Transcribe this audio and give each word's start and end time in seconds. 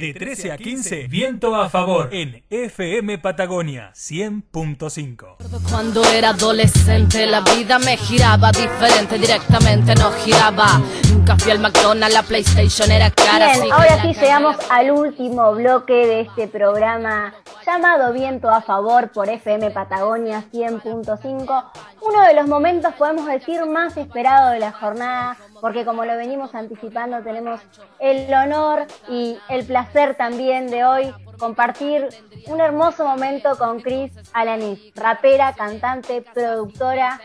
De 0.00 0.14
13 0.14 0.52
a 0.52 0.56
15, 0.56 1.08
viento 1.08 1.54
a 1.54 1.68
favor 1.68 2.08
en 2.10 2.42
FM 2.48 3.18
Patagonia 3.18 3.92
100.5. 3.94 5.36
Cuando 5.68 6.02
era 6.06 6.30
adolescente 6.30 7.26
la 7.26 7.42
vida 7.42 7.78
me 7.78 7.98
giraba 7.98 8.50
diferente, 8.50 9.18
directamente 9.18 9.94
no 9.96 10.10
giraba. 10.12 10.80
Nunca 11.12 11.36
fui 11.36 11.52
al 11.52 11.58
McDonald's, 11.58 12.14
la 12.14 12.22
PlayStation 12.22 12.90
era 12.90 13.10
cara. 13.10 13.52
Bien, 13.58 13.70
ahora 13.70 14.00
sí 14.00 14.14
llegamos 14.14 14.56
al 14.70 14.90
último 14.90 15.52
bloque 15.54 15.92
de 15.92 16.20
este 16.22 16.48
programa 16.48 17.34
llamado 17.66 18.14
Viento 18.14 18.48
a 18.48 18.62
Favor 18.62 19.10
por 19.12 19.28
FM 19.28 19.70
Patagonia 19.70 20.44
100.5. 20.50 21.64
Uno 22.00 22.22
de 22.22 22.34
los 22.34 22.46
momentos, 22.48 22.94
podemos 22.94 23.26
decir, 23.26 23.66
más 23.66 23.98
esperado 23.98 24.52
de 24.52 24.60
la 24.60 24.72
jornada, 24.72 25.36
porque 25.60 25.84
como 25.84 26.04
lo 26.04 26.16
venimos 26.16 26.54
anticipando, 26.54 27.22
tenemos 27.22 27.60
el 27.98 28.32
honor 28.32 28.86
y 29.08 29.38
el 29.48 29.64
placer 29.64 30.16
también 30.16 30.70
de 30.70 30.84
hoy 30.84 31.14
compartir 31.38 32.08
un 32.46 32.60
hermoso 32.60 33.04
momento 33.04 33.56
con 33.56 33.80
Chris 33.80 34.12
Alanis, 34.32 34.92
rapera, 34.94 35.54
cantante, 35.54 36.22
productora 36.22 37.20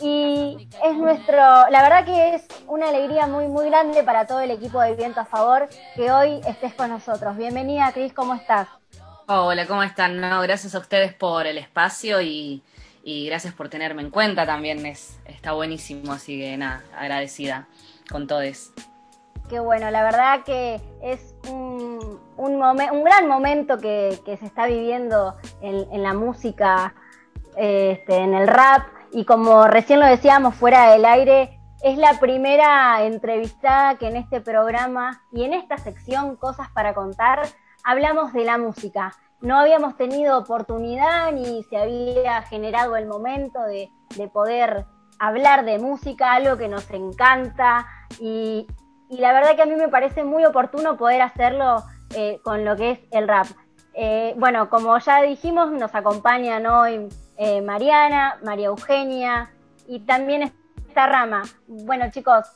y 0.00 0.68
es 0.84 0.96
nuestro, 0.96 1.36
la 1.36 1.82
verdad 1.82 2.04
que 2.04 2.34
es 2.36 2.46
una 2.66 2.88
alegría 2.88 3.26
muy 3.26 3.48
muy 3.48 3.66
grande 3.66 4.02
para 4.04 4.26
todo 4.26 4.40
el 4.40 4.52
equipo 4.52 4.80
de 4.80 4.94
Viento 4.94 5.20
a 5.20 5.24
Favor 5.24 5.68
que 5.96 6.10
hoy 6.10 6.40
estés 6.46 6.74
con 6.74 6.90
nosotros. 6.90 7.36
Bienvenida 7.36 7.90
Cris, 7.92 8.12
¿cómo 8.12 8.34
estás? 8.34 8.68
Hola, 9.26 9.66
¿cómo 9.66 9.82
están? 9.82 10.20
No, 10.20 10.40
gracias 10.40 10.74
a 10.74 10.78
ustedes 10.78 11.12
por 11.12 11.46
el 11.46 11.58
espacio 11.58 12.22
y, 12.22 12.62
gracias 13.26 13.54
por 13.54 13.68
tenerme 13.68 14.02
en 14.02 14.10
cuenta 14.10 14.44
también, 14.44 14.84
es, 14.84 15.18
está 15.24 15.52
buenísimo, 15.52 16.12
así 16.12 16.38
que 16.38 16.56
nada, 16.56 16.82
agradecida 16.96 17.66
con 18.10 18.26
todos. 18.26 18.72
Qué 19.48 19.60
bueno, 19.60 19.90
la 19.90 20.02
verdad 20.02 20.44
que 20.44 20.78
es 21.02 21.34
un, 21.48 22.20
un, 22.36 23.04
gran 23.04 23.26
momento 23.26 23.78
que, 23.78 24.20
se 24.24 24.44
está 24.44 24.66
viviendo 24.66 25.36
en, 25.62 26.02
la 26.02 26.12
música, 26.12 26.94
este, 27.56 28.16
en 28.16 28.34
el 28.34 28.46
rap, 28.46 28.86
y 29.10 29.24
como 29.24 29.66
recién 29.66 30.00
lo 30.00 30.06
decíamos 30.06 30.54
fuera 30.54 30.92
del 30.92 31.06
aire, 31.06 31.58
es 31.82 31.96
la 31.96 32.20
primera 32.20 33.04
entrevistada 33.04 33.96
que 33.96 34.08
en 34.08 34.16
este 34.16 34.42
programa 34.42 35.22
y 35.32 35.44
en 35.44 35.54
esta 35.54 35.78
sección 35.78 36.36
Cosas 36.36 36.68
para 36.74 36.92
Contar 36.92 37.48
hablamos 37.84 38.34
de 38.34 38.44
la 38.44 38.58
música. 38.58 39.12
No 39.40 39.58
habíamos 39.58 39.96
tenido 39.96 40.38
oportunidad 40.38 41.32
ni 41.32 41.62
se 41.64 41.76
había 41.76 42.42
generado 42.42 42.96
el 42.96 43.06
momento 43.06 43.62
de, 43.62 43.88
de 44.16 44.28
poder 44.28 44.86
hablar 45.18 45.64
de 45.64 45.78
música, 45.78 46.32
algo 46.32 46.56
que 46.56 46.68
nos 46.68 46.90
encanta 46.90 47.86
y, 48.20 48.66
y 49.08 49.18
la 49.18 49.32
verdad 49.32 49.56
que 49.56 49.62
a 49.62 49.66
mí 49.66 49.74
me 49.74 49.88
parece 49.88 50.24
muy 50.24 50.44
oportuno 50.44 50.96
poder 50.96 51.22
hacerlo 51.22 51.82
eh, 52.14 52.40
con 52.42 52.64
lo 52.64 52.76
que 52.76 52.92
es 52.92 53.00
el 53.10 53.26
rap. 53.26 53.46
Eh, 53.94 54.34
bueno, 54.36 54.68
como 54.68 54.96
ya 54.98 55.22
dijimos, 55.22 55.70
nos 55.72 55.94
acompañan 55.94 56.66
hoy 56.66 57.08
eh, 57.36 57.60
Mariana, 57.62 58.38
María 58.44 58.66
Eugenia 58.66 59.50
y 59.86 60.00
también 60.00 60.52
esta 60.86 61.06
rama. 61.06 61.42
Bueno, 61.66 62.10
chicos, 62.10 62.46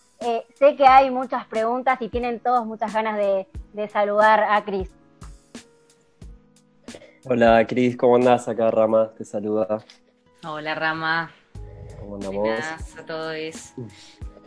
sé 0.55 0.77
que 0.77 0.87
hay 0.87 1.11
muchas 1.11 1.47
preguntas 1.47 2.01
y 2.01 2.09
tienen 2.09 2.39
todos 2.39 2.65
muchas 2.65 2.93
ganas 2.95 3.17
de, 3.17 3.49
saludar 3.89 4.45
a 4.45 4.63
Cris. 4.65 4.89
Hola 7.25 7.65
Cris, 7.69 7.97
¿cómo 7.97 8.17
andás? 8.17 8.49
Acá 8.49 8.71
Rama 8.73 9.13
te 9.17 9.25
saluda. 9.25 9.85
Hola 10.45 10.75
Rama. 10.75 11.31
¿Cómo 12.01 12.17
andamos? 12.17 12.41
Buenas 12.41 12.99
a 12.99 13.07
todos. 13.07 13.75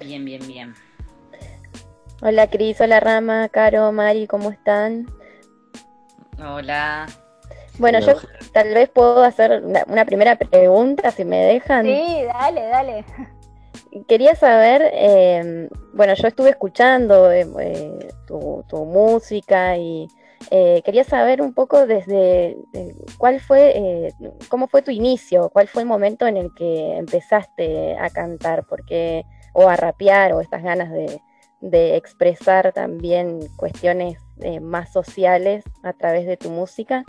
Bien, 0.01 0.25
bien, 0.25 0.45
bien. 0.45 0.73
Hola 2.21 2.49
Cris, 2.49 2.81
hola 2.81 2.99
Rama, 2.99 3.47
Caro, 3.47 3.91
Mari, 3.93 4.27
¿cómo 4.27 4.51
están? 4.51 5.07
Hola. 6.37 7.07
Bueno, 7.77 7.99
yo 7.99 8.13
tal 8.51 8.73
vez 8.73 8.89
puedo 8.89 9.23
hacer 9.23 9.63
una, 9.63 10.05
primera 10.05 10.35
pregunta, 10.35 11.11
si 11.11 11.23
me 11.23 11.37
dejan. 11.37 11.85
Sí, 11.85 12.23
dale, 12.25 12.61
dale. 12.67 13.05
Quería 14.07 14.35
saber, 14.35 14.81
em, 14.93 15.69
bueno, 15.93 16.13
yo 16.13 16.27
estuve 16.27 16.49
escuchando 16.49 17.31
em, 17.31 17.53
eh, 17.59 18.07
tu, 18.27 18.85
música 18.85 19.77
y 19.77 20.07
eh, 20.51 20.81
quería 20.85 21.03
saber 21.03 21.41
un 21.41 21.53
poco 21.53 21.87
desde 21.87 22.57
cuál 23.17 23.39
fue, 23.39 23.73
eh, 23.75 24.13
cómo 24.49 24.67
fue 24.67 24.81
tu 24.81 24.91
inicio, 24.91 25.49
cuál 25.49 25.67
fue 25.67 25.81
el 25.81 25.87
momento 25.87 26.27
en 26.27 26.37
el 26.37 26.53
que 26.55 26.97
empezaste 26.97 27.97
a 27.97 28.09
cantar, 28.09 28.65
porque 28.67 29.23
o 29.53 29.69
a 29.69 29.75
rapear 29.75 30.33
o 30.33 30.41
estas 30.41 30.63
ganas 30.63 30.91
de, 30.91 31.21
de 31.61 31.95
expresar 31.95 32.71
también 32.73 33.39
cuestiones 33.55 34.19
eh, 34.41 34.59
más 34.59 34.91
sociales 34.91 35.63
a 35.83 35.93
través 35.93 36.27
de 36.27 36.37
tu 36.37 36.49
música? 36.49 37.03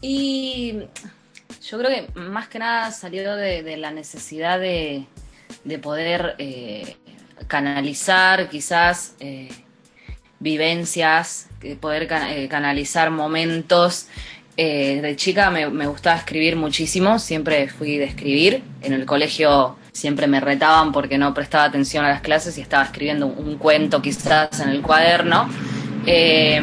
Y 0.00 0.80
yo 1.62 1.78
creo 1.78 1.90
que 1.90 2.18
más 2.18 2.48
que 2.48 2.58
nada 2.58 2.90
salió 2.90 3.36
de, 3.36 3.76
la 3.76 3.90
necesidad 3.90 4.58
de, 4.58 5.06
poder 5.82 6.34
eh, 6.38 6.96
canalizar 7.46 8.48
quizás 8.48 9.14
eh, 9.20 9.50
vivencias, 10.40 11.48
poder 11.80 12.08
canalizar 12.48 13.10
momentos. 13.10 14.08
de 14.56 15.14
chica 15.16 15.50
me, 15.50 15.68
me, 15.68 15.86
gustaba 15.86 16.16
escribir 16.16 16.56
muchísimo, 16.56 17.18
siempre 17.18 17.68
fui 17.68 17.98
de 17.98 18.04
escribir. 18.04 18.62
En 18.82 18.92
el 18.92 19.06
colegio 19.06 19.76
siempre 19.94 20.26
me 20.26 20.40
retaban 20.40 20.92
porque 20.92 21.16
no 21.16 21.32
prestaba 21.32 21.64
atención 21.64 22.04
a 22.04 22.10
las 22.10 22.20
clases 22.20 22.58
y 22.58 22.60
estaba 22.60 22.84
escribiendo 22.84 23.26
un, 23.26 23.56
cuento 23.56 24.02
quizás 24.02 24.60
en 24.60 24.68
el 24.68 24.82
cuaderno. 24.82 25.48
Eh, 26.04 26.62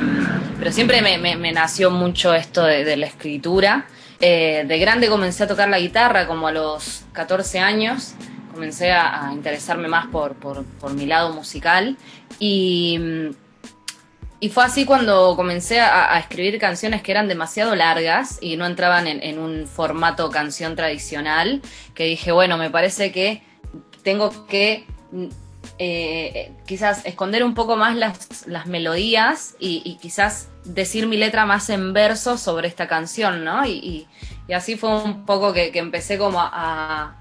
pero 0.60 0.72
siempre 0.72 1.02
me, 1.02 1.52
nació 1.52 1.90
mucho 1.90 2.36
esto 2.36 2.64
de, 2.64 2.96
la 2.98 3.08
escritura. 3.08 3.88
Eh, 4.20 4.64
de 4.68 4.78
grande 4.78 5.08
comencé 5.08 5.46
a 5.46 5.48
tocar 5.48 5.70
la 5.70 5.80
guitarra 5.80 6.28
como 6.28 6.48
a 6.48 6.52
los 6.52 7.04
14 7.14 7.60
años. 7.60 8.14
Comencé 8.54 8.92
a, 8.92 9.32
interesarme 9.34 9.88
más 9.88 10.08
por, 10.08 10.36
por, 10.36 10.94
mi 10.94 11.06
lado 11.08 11.34
musical 11.34 11.98
y 12.40 13.32
y 14.44 14.50
fue 14.50 14.64
así 14.64 14.86
cuando 14.86 15.36
comencé 15.36 15.80
a, 15.80 16.18
escribir 16.18 16.58
canciones 16.58 17.04
que 17.04 17.12
eran 17.12 17.28
demasiado 17.28 17.76
largas 17.76 18.40
y 18.42 18.58
no 18.58 18.66
entraban 18.66 19.06
en, 19.06 19.38
un 19.38 19.68
formato 19.68 20.32
canción 20.32 20.76
tradicional, 20.76 21.62
que 21.94 22.06
dije, 22.06 22.32
bueno, 22.32 22.58
me 22.58 22.72
parece 22.72 23.12
que 23.12 23.44
tengo 24.02 24.48
que 24.48 24.88
eh, 25.78 26.54
quizás 26.66 27.06
esconder 27.06 27.44
un 27.44 27.54
poco 27.54 27.76
más 27.76 27.96
las, 27.96 28.66
melodías 28.66 29.56
y, 29.60 30.00
quizás 30.02 30.50
decir 30.66 31.06
mi 31.06 31.18
letra 31.18 31.46
más 31.46 31.70
en 31.70 31.94
verso 31.94 32.36
sobre 32.36 32.68
esta 32.68 32.88
canción, 32.88 33.46
¿no? 33.46 33.64
Y, 33.68 34.08
así 34.52 34.76
fue 34.76 35.04
un 35.04 35.24
poco 35.24 35.54
que, 35.54 35.72
empecé 35.76 36.18
como 36.18 36.40
a, 36.42 37.14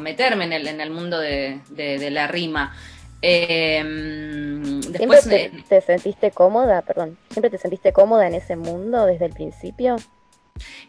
meterme 0.00 0.46
en 0.46 0.54
el, 0.54 0.68
en 0.68 0.80
el 0.80 0.90
mundo 0.90 1.20
de 1.20 2.08
la 2.10 2.26
rima. 2.28 2.74
Eh, 3.20 4.57
después 4.88 5.24
¿Siempre 5.24 5.62
te, 5.68 5.80
sentiste 5.80 6.30
cómoda, 6.30 6.82
perdón, 6.82 7.18
siempre 7.30 7.50
te 7.50 7.58
sentiste 7.58 7.92
cómoda 7.92 8.26
en 8.26 8.34
ese 8.34 8.56
mundo 8.56 9.06
desde 9.06 9.26
el 9.26 9.32
principio? 9.32 9.96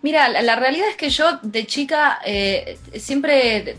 Mira, 0.02 0.30
la, 0.30 0.56
realidad 0.56 0.90
es 0.90 0.96
que 0.96 1.10
yo 1.10 1.40
de 1.44 1.66
chica 1.66 2.20
eh, 2.26 2.80
siempre, 2.98 3.78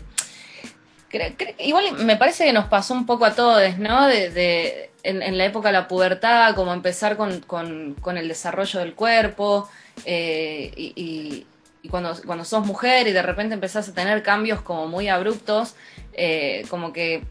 igual 1.59 1.93
me 1.97 2.15
parece 2.15 2.45
que 2.45 2.53
nos 2.53 2.65
pasó 2.65 2.93
un 2.93 3.05
poco 3.05 3.25
a 3.25 3.35
todos, 3.35 3.77
¿no? 3.77 4.07
De, 4.07 4.89
en, 5.03 5.37
la 5.37 5.45
época 5.45 5.69
de 5.69 5.73
la 5.73 5.87
pubertad, 5.87 6.55
como 6.55 6.73
empezar 6.73 7.17
con, 7.17 8.17
el 8.17 8.27
desarrollo 8.27 8.79
del 8.79 8.93
cuerpo 8.93 9.69
eh, 10.05 10.71
y, 10.75 11.45
cuando, 11.89 12.15
cuando 12.25 12.45
sos 12.45 12.65
mujer 12.65 13.07
y 13.07 13.11
de 13.11 13.23
repente 13.23 13.55
empezás 13.55 13.89
a 13.89 13.93
tener 13.93 14.21
cambios 14.23 14.61
como 14.61 14.87
muy 14.87 15.09
abruptos, 15.09 15.75
eh, 16.13 16.63
como 16.69 16.93
que 16.93 17.23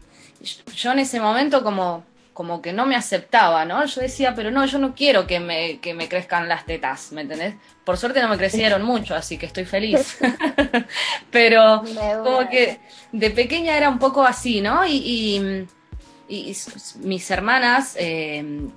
yo 0.75 0.91
en 0.91 0.99
ese 0.99 1.19
momento 1.19 1.63
como, 1.63 2.03
como 2.33 2.61
que 2.61 2.71
no 2.71 2.85
me 2.85 2.95
aceptaba, 2.95 3.65
¿no? 3.65 3.85
Yo 3.85 4.01
decía, 4.01 4.33
pero 4.35 4.51
no, 4.51 4.65
yo 4.65 4.79
no 4.79 4.95
quiero 4.95 5.27
que 5.27 5.39
me, 5.39 5.79
que 5.79 5.93
me 5.93 6.07
crezcan 6.07 6.47
las 6.47 6.65
tetas, 6.65 7.11
¿me 7.11 7.21
entendés? 7.21 7.55
Por 7.83 7.97
suerte 7.97 8.21
no 8.21 8.29
me 8.29 8.37
crecieron 8.37 8.83
mucho, 8.83 9.15
así 9.15 9.37
que 9.37 9.45
estoy 9.45 9.65
feliz. 9.65 10.17
pero 11.31 11.83
como 12.23 12.49
que 12.49 12.79
de 13.11 13.31
pequeña 13.31 13.75
era 13.75 13.89
un 13.89 13.99
poco 13.99 14.23
así, 14.23 14.61
¿no? 14.61 14.85
Y, 14.85 15.67
y, 16.29 16.55
mis 16.99 17.31
hermanas... 17.31 17.95
Eh, 17.99 18.67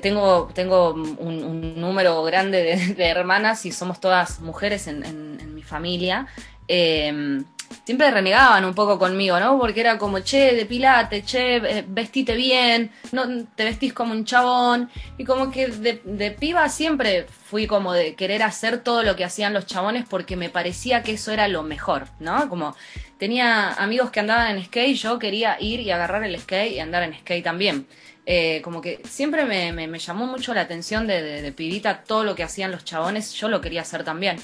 tengo, 0.00 0.50
tengo 0.54 0.94
un, 0.94 1.78
número 1.78 2.22
grande 2.22 2.94
de, 2.96 3.04
hermanas 3.06 3.66
y 3.66 3.72
somos 3.72 4.00
todas 4.00 4.40
mujeres 4.40 4.86
en, 4.86 5.04
en 5.04 5.54
mi 5.54 5.62
familia. 5.62 6.26
Eh, 6.66 7.42
siempre 7.84 8.10
renegaban 8.10 8.64
un 8.64 8.74
poco 8.74 8.98
conmigo, 8.98 9.38
¿no? 9.40 9.58
Porque 9.58 9.80
era 9.80 9.98
como, 9.98 10.20
che, 10.20 10.54
depilate, 10.54 11.22
che, 11.24 11.56
eh, 11.56 11.84
vestite 11.86 12.34
bien, 12.34 12.90
no 13.12 13.46
te 13.54 13.64
vestís 13.64 13.92
como 13.92 14.12
un 14.12 14.24
chabón. 14.24 14.90
Y 15.16 15.24
como 15.24 15.50
que 15.50 15.68
de, 15.68 16.30
piba 16.32 16.68
siempre 16.68 17.26
fui 17.46 17.66
como 17.66 17.92
de 17.92 18.14
querer 18.14 18.42
hacer 18.42 18.82
todo 18.82 19.02
lo 19.02 19.16
que 19.16 19.24
hacían 19.24 19.54
los 19.54 19.66
chabones 19.66 20.04
porque 20.08 20.36
me 20.36 20.50
parecía 20.50 21.02
que 21.02 21.12
eso 21.12 21.32
era 21.32 21.48
lo 21.48 21.62
mejor, 21.62 22.08
¿no? 22.20 22.48
Como 22.48 22.76
tenía 23.18 23.72
amigos 23.74 24.10
que 24.10 24.20
andaban 24.20 24.56
en 24.56 24.64
skate, 24.64 24.96
yo 24.96 25.18
quería 25.18 25.56
ir 25.60 25.80
y 25.80 25.90
agarrar 25.90 26.24
el 26.24 26.38
skate 26.38 26.72
y 26.72 26.80
andar 26.80 27.02
en 27.02 27.14
skate 27.14 27.44
también. 27.44 27.86
Eh, 28.26 28.60
como 28.62 28.82
que 28.82 29.00
siempre 29.08 29.44
me, 29.46 29.72
me- 29.72 29.86
me 29.88 29.98
llamó 29.98 30.26
mucho 30.26 30.52
la 30.52 30.60
atención 30.62 31.06
de, 31.06 31.22
de- 31.22 31.42
de 31.42 31.52
pibita 31.52 32.02
todo 32.04 32.24
lo 32.24 32.34
que 32.34 32.42
hacían 32.42 32.70
los 32.70 32.84
chabones, 32.84 33.32
yo 33.32 33.48
lo 33.48 33.60
quería 33.62 33.80
hacer 33.82 34.04
también. 34.04 34.36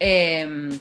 Eh, 0.00 0.78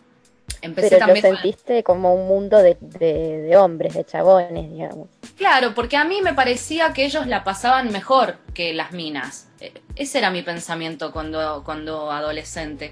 empecé 0.62 0.89
Pero 0.89 1.00
lo 1.07 1.13
también 1.13 1.36
sentiste 1.36 1.83
como 1.83 2.13
un 2.13 2.27
mundo 2.27 2.57
de, 2.59 2.77
de, 2.81 3.42
de 3.42 3.57
hombres, 3.57 3.94
de 3.94 4.06
chabones, 4.06 4.69
digamos. 4.71 5.07
Claro, 5.38 5.74
porque 5.75 5.98
a 5.98 6.04
mí 6.04 6.21
me 6.21 6.33
parecía 6.33 6.94
que 6.94 7.06
ellos 7.06 7.27
la 7.27 7.44
pasaban 7.44 7.92
mejor 7.92 8.38
que 8.54 8.74
las 8.74 8.92
minas. 8.92 9.48
Eh, 9.59 9.74
Ese 9.95 10.18
era 10.19 10.30
mi 10.31 10.42
pensamiento 10.42 11.12
cuando, 11.12 11.63
cuando 11.63 12.12
adolescente. 12.12 12.92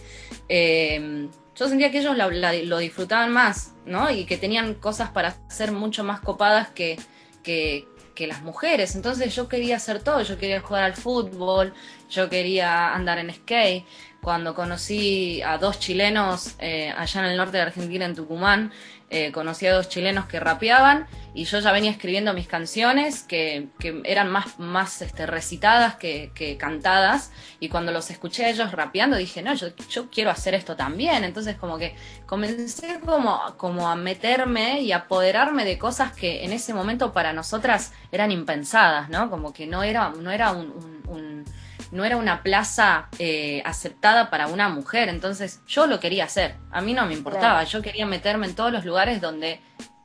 Eh, 0.49 1.27
yo 1.55 1.67
sentía 1.69 1.89
que 1.91 1.99
ellos 1.99 2.17
la- 2.17 2.27
la- 2.29 2.53
lo 2.53 2.77
disfrutaban 2.79 3.31
más, 3.31 3.71
¿no? 3.85 4.09
Y 4.11 4.25
que 4.25 4.37
tenían 4.37 4.73
cosas 4.75 5.09
para 5.11 5.35
ser 5.49 5.71
mucho 5.71 6.03
más 6.03 6.19
copadas 6.19 6.69
que, 6.69 6.97
que, 7.43 7.87
que 8.13 8.27
las 8.27 8.41
mujeres. 8.43 8.95
Entonces 8.95 9.33
yo 9.35 9.47
quería 9.47 9.77
hacer 9.77 10.03
todo. 10.03 10.21
Yo 10.21 10.37
quería 10.37 10.59
jugar 10.61 10.83
al 10.83 10.95
fútbol, 10.95 11.73
yo 12.09 12.29
quería 12.29 12.93
andar 12.93 13.17
en 13.19 13.33
skate. 13.33 13.85
Cuando 14.25 14.55
conocí 14.55 15.43
a 15.43 15.59
dos 15.59 15.77
chilenos 15.77 16.55
eh, 16.57 16.91
allá 16.97 17.19
en 17.19 17.27
el 17.27 17.37
norte 17.37 17.57
de 17.57 17.61
Argentina, 17.61 18.05
en 18.05 18.15
Tucumán, 18.15 18.71
eh, 19.11 19.31
conocí 19.31 19.67
a 19.67 19.73
dos 19.75 19.87
chilenos 19.87 20.25
que 20.25 20.39
rapeaban 20.39 21.05
y 21.35 21.43
yo 21.43 21.59
ya 21.59 21.71
venía 21.71 21.91
escribiendo 21.91 22.33
mis 22.33 22.47
canciones 22.47 23.21
que, 23.21 23.67
que 23.77 24.01
eran 24.03 24.31
más, 24.31 24.57
más 24.57 25.03
este, 25.03 25.27
recitadas 25.27 25.97
que, 25.97 26.31
que 26.33 26.57
cantadas 26.57 27.31
y 27.59 27.69
cuando 27.69 27.91
los 27.91 28.09
escuché 28.09 28.45
a 28.45 28.49
ellos 28.49 28.71
rapeando 28.71 29.15
dije, 29.15 29.43
no, 29.43 29.53
yo, 29.53 29.67
yo 29.91 30.09
quiero 30.09 30.31
hacer 30.31 30.55
esto 30.55 30.75
también. 30.75 31.23
Entonces 31.23 31.55
como 31.55 31.77
que 31.77 31.95
comencé 32.25 32.99
como, 33.05 33.39
como 33.57 33.87
a 33.87 33.95
meterme 33.95 34.81
y 34.81 34.91
apoderarme 34.91 35.65
de 35.65 35.77
cosas 35.77 36.13
que 36.13 36.43
en 36.43 36.51
ese 36.51 36.73
momento 36.73 37.13
para 37.13 37.31
nosotras 37.31 37.93
eran 38.11 38.31
impensadas, 38.31 39.07
¿no? 39.07 39.29
Como 39.29 39.53
que 39.53 39.67
no 39.67 39.83
era, 39.83 40.09
no 40.09 40.31
era 40.31 40.51
un 40.51 41.45
no 41.91 42.05
era 42.05 42.17
una 42.17 42.43
plaza 42.43 43.09
eh, 43.19 43.61
aceptada 43.65 44.29
para 44.29 44.47
una 44.47 44.69
mujer, 44.69 45.09
entonces 45.09 45.61
yo 45.67 45.87
lo 45.87 45.99
quería 45.99 46.25
hacer, 46.25 46.55
a 46.71 46.81
mí 46.81 46.93
no 46.93 47.05
me 47.05 47.13
importaba, 47.13 47.63
yo 47.63 47.81
quería 47.81 48.05
meterme 48.05 48.47
en 48.47 48.55
todos 48.55 48.71
los 48.71 48.85
lugares 48.85 49.21
donde, 49.21 49.59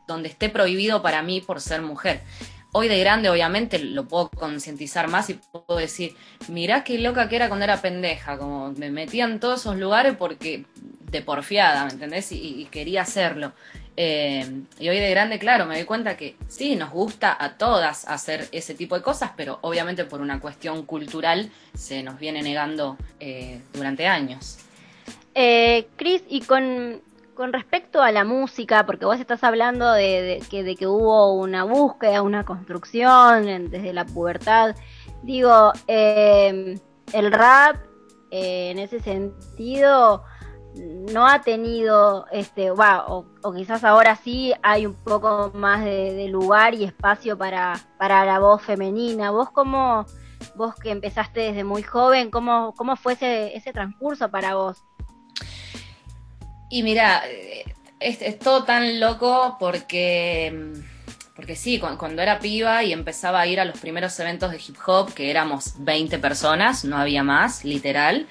donde 0.07 0.29
esté 0.29 0.49
prohibido 0.49 1.03
para 1.03 1.23
mí 1.23 1.41
por 1.41 1.61
ser 1.61 1.83
mujer. 1.83 2.23
Hoy 2.73 2.87
de 2.87 3.01
grande 3.01 3.29
obviamente 3.29 3.81
lo 3.81 4.07
puedo 4.07 4.31
concientizar 4.31 5.09
más 5.09 5.29
y 5.29 5.35
puedo 5.35 5.79
decir, 5.79 6.15
mirá 6.47 6.85
qué 6.85 6.99
loca 6.99 7.29
que 7.29 7.37
era 7.37 7.49
cuando 7.49 7.65
era 7.65 7.83
pendeja, 7.83 8.39
como 8.39 8.71
me 8.73 8.91
metía 8.91 9.25
en 9.25 9.41
todos 9.41 9.61
esos 9.61 9.77
lugares 9.77 10.15
porque 10.17 10.67
de 11.11 11.23
porfiada, 11.23 11.85
¿me 11.87 11.93
entendés? 11.93 12.31
Y, 12.31 12.61
y 12.61 12.67
quería 12.67 13.03
hacerlo. 13.03 13.53
Eh, 14.03 14.63
y 14.79 14.89
hoy 14.89 14.99
de 14.99 15.11
grande, 15.11 15.39
claro, 15.39 15.67
me 15.67 15.75
doy 15.75 15.85
cuenta 15.85 16.17
que 16.17 16.35
sí, 16.49 16.75
nos 16.75 16.91
gusta 16.91 17.37
a 17.39 17.59
todas 17.59 18.09
hacer 18.09 18.49
ese 18.51 18.73
tipo 18.73 18.95
de 18.95 19.03
cosas, 19.03 19.33
pero 19.37 19.59
obviamente 19.61 20.07
por 20.07 20.23
una 20.23 20.41
cuestión 20.41 20.87
cultural 20.87 21.51
se 21.75 22.03
nos 22.03 22.19
viene 22.19 22.41
negando 22.41 22.97
eh, 23.19 23.61
durante 23.75 24.07
años. 24.07 24.61
Eh, 25.35 25.87
Cris, 25.97 26.25
y 26.31 26.41
con, 26.41 27.03
con 27.35 27.53
respecto 27.53 28.01
a 28.01 28.11
la 28.11 28.25
música, 28.25 28.87
porque 28.87 29.05
vos 29.05 29.21
estás 29.21 29.45
hablando 29.45 29.93
de, 29.93 30.43
que, 30.49 30.63
de 30.63 30.77
que 30.77 30.87
hubo 30.87 31.35
una 31.35 31.65
búsqueda, 31.65 32.23
una 32.23 32.47
construcción 32.47 33.71
desde 33.71 33.93
la 33.93 34.07
pubertad, 34.07 34.77
digo, 35.23 35.75
eh, 35.87 36.79
el 37.13 37.33
rap 37.33 37.77
en 38.31 38.79
ese 38.79 39.01
sentido 39.01 40.25
no 40.75 41.27
ha 41.27 41.41
tenido, 41.41 42.27
este, 42.31 42.71
va, 42.71 43.07
o, 43.09 43.27
quizás 43.55 43.85
ahora 43.85 44.17
sí 44.17 44.53
hay 44.63 44.87
un 44.87 44.95
poco 44.95 45.51
más 45.55 45.85
de, 45.85 46.29
lugar 46.29 46.75
y 46.75 46.85
espacio 46.85 47.37
para, 47.37 47.81
para 47.99 48.25
la 48.25 48.39
voz 48.39 48.63
femenina. 48.63 49.31
¿Vos 49.31 49.51
cómo, 49.51 50.07
vos 50.55 50.75
que 50.77 50.91
empezaste 50.91 51.41
desde 51.41 51.65
muy 51.65 51.83
joven, 51.83 52.31
cómo, 52.31 52.73
cómo 52.77 52.97
fue 52.97 53.15
ese, 53.15 53.57
ese 53.57 53.73
transcurso 53.73 54.31
para 54.31 54.55
vos? 54.55 54.85
Y 56.69 56.83
mira, 56.85 57.23
eh, 57.27 57.65
es, 57.99 58.39
todo 58.39 58.65
tan 58.65 59.01
loco 59.01 59.57
porque, 59.59 60.73
porque 61.35 61.57
sí, 61.57 61.81
cu- 61.81 61.99
cuando 61.99 62.23
era 62.23 62.39
piba 62.39 62.85
y 62.85 62.93
empezaba 62.93 63.41
a 63.41 63.47
ir 63.47 63.59
a 63.59 63.65
los 63.65 63.79
primeros 63.79 64.19
eventos 64.21 64.53
de 64.53 64.59
hip 64.59 64.77
hop, 64.87 65.13
que 65.13 65.31
éramos 65.31 65.75
20 65.79 66.19
personas, 66.21 66.85
no 66.85 66.97
había 66.97 67.25
más, 67.25 67.65
literal. 67.65 68.29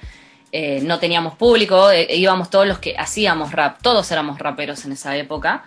Eh, 0.52 0.80
no 0.82 0.98
teníamos 0.98 1.34
público, 1.34 1.90
eh, 1.90 2.06
íbamos 2.16 2.50
todos 2.50 2.66
los 2.66 2.78
que 2.78 2.96
hacíamos 2.98 3.52
rap, 3.52 3.80
todos 3.82 4.10
éramos 4.10 4.38
raperos 4.38 4.84
en 4.84 4.92
esa 4.92 5.16
época. 5.16 5.64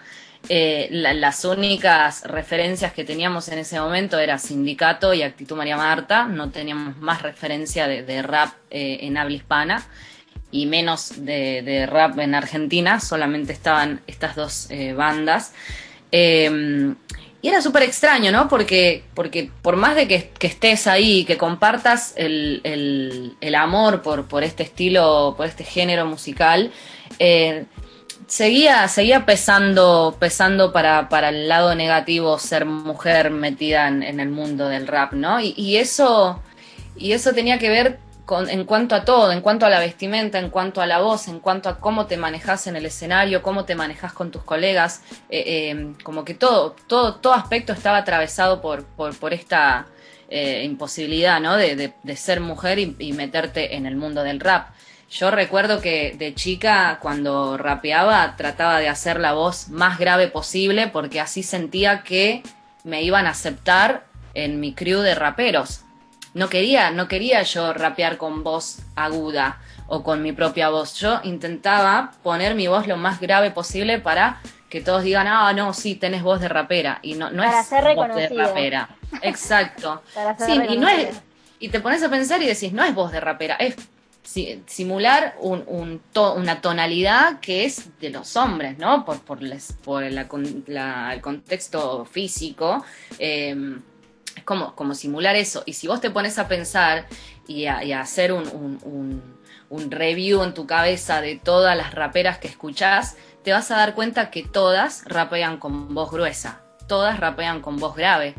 Eh, 0.50 0.90
la- 0.92 1.14
las 1.14 1.46
únicas 1.46 2.24
referencias 2.26 2.92
que 2.92 3.06
teníamos 3.06 3.48
en 3.48 3.60
ese 3.60 3.80
momento 3.80 4.20
era 4.20 4.38
Sindicato 4.38 5.14
y 5.14 5.22
Actitud 5.22 5.56
María 5.56 5.78
Marta, 5.78 6.26
no 6.26 6.50
teníamos 6.50 6.98
más 6.98 7.22
referencia 7.22 7.88
de, 7.88 8.22
rap 8.22 8.52
en 8.70 9.16
habla 9.18 9.36
hispana 9.36 9.88
y 10.52 10.66
menos 10.66 11.26
de, 11.26 11.88
rap 11.90 12.20
en 12.20 12.36
Argentina, 12.36 13.00
solamente 13.00 13.54
estaban 13.54 14.02
estas 14.08 14.36
dos 14.36 14.68
bandas. 14.96 15.54
Y 17.44 17.50
era 17.50 17.62
súper 17.62 17.84
extraño, 17.84 18.32
¿no? 18.32 18.48
Porque, 18.48 19.04
porque 19.14 19.52
por 19.62 19.76
más 19.76 19.96
de 19.96 20.08
que, 20.08 20.30
que 20.40 20.48
estés 20.48 20.88
ahí, 20.88 21.26
que 21.26 21.38
compartas 21.38 22.14
el, 22.16 22.62
el- 22.64 23.36
el 23.42 23.56
amor 23.56 24.02
por, 24.02 24.26
por 24.28 24.44
este 24.44 24.64
estilo, 24.64 25.36
por 25.38 25.46
este 25.46 25.66
género 25.66 26.06
musical, 26.06 26.72
eh, 27.20 27.66
seguía, 28.28 28.88
seguía 28.88 29.26
pesando, 29.26 30.16
pesando 30.20 30.72
para, 30.72 31.10
para 31.10 31.30
el 31.30 31.50
lado 31.50 31.76
negativo 31.76 32.40
ser 32.40 32.66
mujer 32.66 33.30
metida 33.30 33.90
en, 33.90 34.04
en 34.04 34.20
el 34.22 34.30
mundo 34.30 34.70
del 34.70 34.88
rap, 34.88 35.12
¿no? 35.14 35.40
Y, 35.42 35.54
y 35.58 35.78
eso, 35.78 36.42
y 36.96 37.12
eso 37.12 37.34
tenía 37.34 37.60
que 37.60 37.70
ver 37.70 38.00
en 38.48 38.64
cuanto 38.66 38.96
a 38.96 39.04
todo, 39.04 39.32
en 39.32 39.42
cuanto 39.42 39.66
a 39.66 39.70
la 39.70 39.80
vestimenta, 39.80 40.40
en 40.40 40.50
cuanto 40.50 40.82
a 40.82 40.86
la 40.86 41.00
voz, 41.00 41.28
en 41.28 41.40
cuanto 41.40 41.70
a 41.70 41.80
cómo 41.80 42.06
te 42.06 42.18
manejas 42.18 42.68
en 42.68 42.76
el 42.76 42.86
escenario, 42.86 43.42
cómo 43.42 43.66
te 43.66 43.76
manejas 43.76 44.14
con 44.14 44.32
tus 44.32 44.44
colegas, 44.44 45.02
eh, 45.30 45.44
eh, 45.46 45.94
como 46.04 46.24
que 46.24 46.34
todo, 46.34 46.76
todo, 46.88 47.16
todo 47.16 47.34
aspecto 47.34 47.74
estaba 47.74 47.98
atravesado 47.98 48.62
por, 48.62 48.86
por, 48.86 49.34
esta 49.34 49.88
eh, 50.30 50.64
imposibilidad, 50.64 51.42
¿no? 51.42 51.58
De 51.58 51.94
ser 52.16 52.40
mujer 52.40 52.80
y, 52.80 52.96
y 52.98 53.14
meterte 53.14 53.76
en 53.76 53.86
el 53.86 53.98
mundo 53.98 54.24
del 54.24 54.40
rap. 54.40 54.70
Yo 55.14 55.30
recuerdo 55.30 55.80
que 55.80 56.16
de 56.18 56.34
chica, 56.34 56.98
cuando 57.00 57.56
rapeaba, 57.58 58.36
trataba 58.36 58.80
de 58.80 58.90
hacer 58.90 59.20
la 59.20 59.34
voz 59.34 59.70
más 59.70 60.00
grave 60.00 60.28
posible 60.28 60.88
porque 60.88 61.20
así 61.20 61.44
sentía 61.44 62.02
que 62.02 62.42
me 62.84 63.04
iban 63.04 63.28
a 63.28 63.32
aceptar 63.32 64.06
en 64.34 64.60
mi 64.60 64.74
crew 64.74 65.02
de 65.02 65.14
raperos. 65.14 65.83
No 66.34 66.50
quería, 66.50 66.92
no 66.92 67.08
quería 67.08 67.44
yo 67.44 67.74
rapear 67.74 68.18
con 68.18 68.44
voz 68.44 68.80
aguda 68.96 69.60
o 69.88 70.04
con 70.04 70.22
mi 70.24 70.32
propia 70.32 70.70
voz. 70.70 70.96
Yo 70.96 71.20
intentaba 71.24 72.12
poner 72.24 72.56
mi 72.56 72.68
voz 72.68 72.88
lo 72.88 72.98
más 72.98 73.20
grave 73.20 73.52
posible 73.52 74.00
para 74.00 74.42
que 74.70 74.82
todos 74.82 75.04
digan, 75.04 75.28
ah, 75.28 75.54
no, 75.54 75.74
sí, 75.74 75.94
tenés 75.96 76.24
voz 76.24 76.42
de 76.42 76.48
rapera. 76.50 76.98
Y 77.04 77.14
no, 77.14 77.30
no 77.30 77.44
Para 77.44 77.60
es 77.62 77.68
ser 77.68 77.96
voz 77.96 78.16
de 78.16 78.28
rapera. 78.30 78.90
Exacto. 79.22 80.02
Para 80.16 80.36
ser 80.38 80.48
Sí, 80.68 80.74
y 80.74 80.78
no 80.78 80.90
es, 80.90 81.16
y 81.60 81.70
te 81.70 81.80
pones 81.80 82.02
a 82.04 82.10
pensar 82.10 82.42
y 82.42 82.48
decís, 82.48 82.74
no 82.74 82.84
es 82.84 82.96
voz 82.96 83.12
de 83.12 83.20
rapera, 83.20 83.56
es 83.58 83.76
si- 84.24 84.64
simular 84.66 85.36
un, 85.40 85.64
un 85.68 86.02
to- 86.12 86.34
una 86.34 86.60
tonalidad 86.62 87.40
que 87.40 87.66
es 87.66 88.00
de 88.00 88.10
los 88.10 88.36
hombres, 88.36 88.80
¿no? 88.80 89.06
Por, 89.06 89.20
por, 89.22 89.44
les- 89.44 89.74
por 89.84 90.02
la 90.04 91.14
el 91.14 91.22
contexto 91.22 92.06
físico. 92.06 92.84
eh, 93.20 93.56
es 93.56 93.93
como, 94.44 94.76
como 94.76 94.96
simular 94.96 95.36
eso. 95.36 95.64
Y 95.66 95.74
si 95.74 95.88
vos 95.88 96.02
te 96.02 96.12
pones 96.12 96.38
a 96.40 96.48
pensar 96.48 97.08
y 97.48 97.66
a, 97.66 98.00
hacer 98.00 98.32
un, 98.34 99.22
review 99.90 100.44
en 100.44 100.54
tu 100.54 100.68
cabeza 100.68 101.22
de 101.22 101.36
todas 101.36 101.76
las 101.76 101.94
raperas 101.94 102.38
que 102.38 102.48
escuchás, 102.48 103.16
te 103.44 103.52
vas 103.52 103.72
a 103.72 103.78
dar 103.78 103.96
cuenta 103.96 104.30
que 104.30 104.44
todas 104.44 105.04
rapean 105.06 105.58
con 105.58 105.94
voz 105.94 106.12
gruesa, 106.12 106.62
todas 106.88 107.20
rapean 107.20 107.62
con 107.62 107.78
voz 107.78 107.96
grave. 107.96 108.36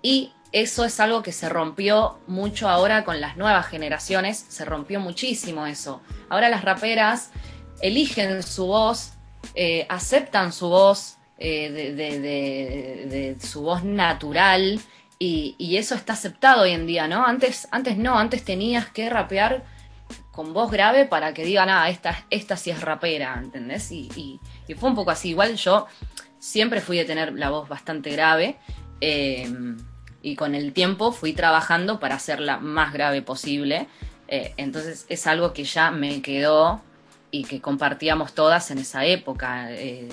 Y 0.00 0.32
eso 0.50 0.84
es 0.84 0.98
algo 0.98 1.22
que 1.22 1.32
se 1.32 1.48
rompió 1.48 2.18
mucho 2.26 2.68
ahora 2.68 3.04
con 3.04 3.20
las 3.20 3.36
nuevas 3.36 3.66
generaciones, 3.66 4.44
se 4.48 4.64
rompió 4.64 4.98
muchísimo 4.98 5.66
eso. 5.66 6.00
Ahora 6.28 6.48
las 6.48 6.64
raperas 6.64 7.30
eligen 7.80 8.42
su 8.42 8.66
voz, 8.66 9.12
eh, 9.54 9.86
aceptan 9.88 10.52
su 10.52 10.68
voz, 10.68 11.18
eh, 11.38 11.70
de 11.70 13.36
su 13.46 13.62
voz 13.62 13.84
natural, 13.84 14.80
y, 15.22 15.54
y 15.58 15.76
eso 15.76 15.94
está 15.94 16.14
aceptado 16.14 16.62
hoy 16.62 16.72
en 16.72 16.86
día, 16.86 17.06
¿no? 17.06 17.24
Antes, 17.24 17.68
antes 17.70 17.96
no, 17.96 18.18
antes 18.18 18.44
tenías 18.44 18.86
que 18.90 19.08
rapear 19.08 19.62
con 20.32 20.52
voz 20.52 20.70
grave 20.70 21.04
para 21.06 21.32
que 21.32 21.44
digan, 21.44 21.68
ah, 21.68 21.88
esta, 21.88 22.24
esta 22.30 22.56
sí 22.56 22.70
es 22.70 22.80
rapera, 22.80 23.38
¿entendés? 23.40 23.92
Y, 23.92 24.08
y- 24.16 24.40
y 24.66 24.74
fue 24.74 24.88
un 24.90 24.96
poco 24.96 25.10
así. 25.12 25.28
Igual 25.30 25.54
yo 25.56 25.86
siempre 26.38 26.80
fui 26.80 26.96
de 26.96 27.04
tener 27.04 27.34
la 27.34 27.50
voz 27.50 27.68
bastante 27.68 28.10
grave 28.10 28.56
eh, 29.00 29.48
y 30.22 30.34
con 30.36 30.54
el 30.54 30.72
tiempo 30.72 31.12
fui 31.12 31.32
trabajando 31.34 32.00
para 32.00 32.16
hacerla 32.16 32.58
más 32.58 32.92
grave 32.92 33.22
posible. 33.22 33.86
Eh, 34.28 34.54
entonces 34.56 35.06
es 35.08 35.26
algo 35.26 35.52
que 35.52 35.64
ya 35.64 35.90
me 35.90 36.20
quedó 36.22 36.80
y 37.30 37.44
que 37.44 37.60
compartíamos 37.60 38.32
todas 38.34 38.70
en 38.72 38.78
esa 38.78 39.04
época. 39.04 39.66
eh, 39.70 40.08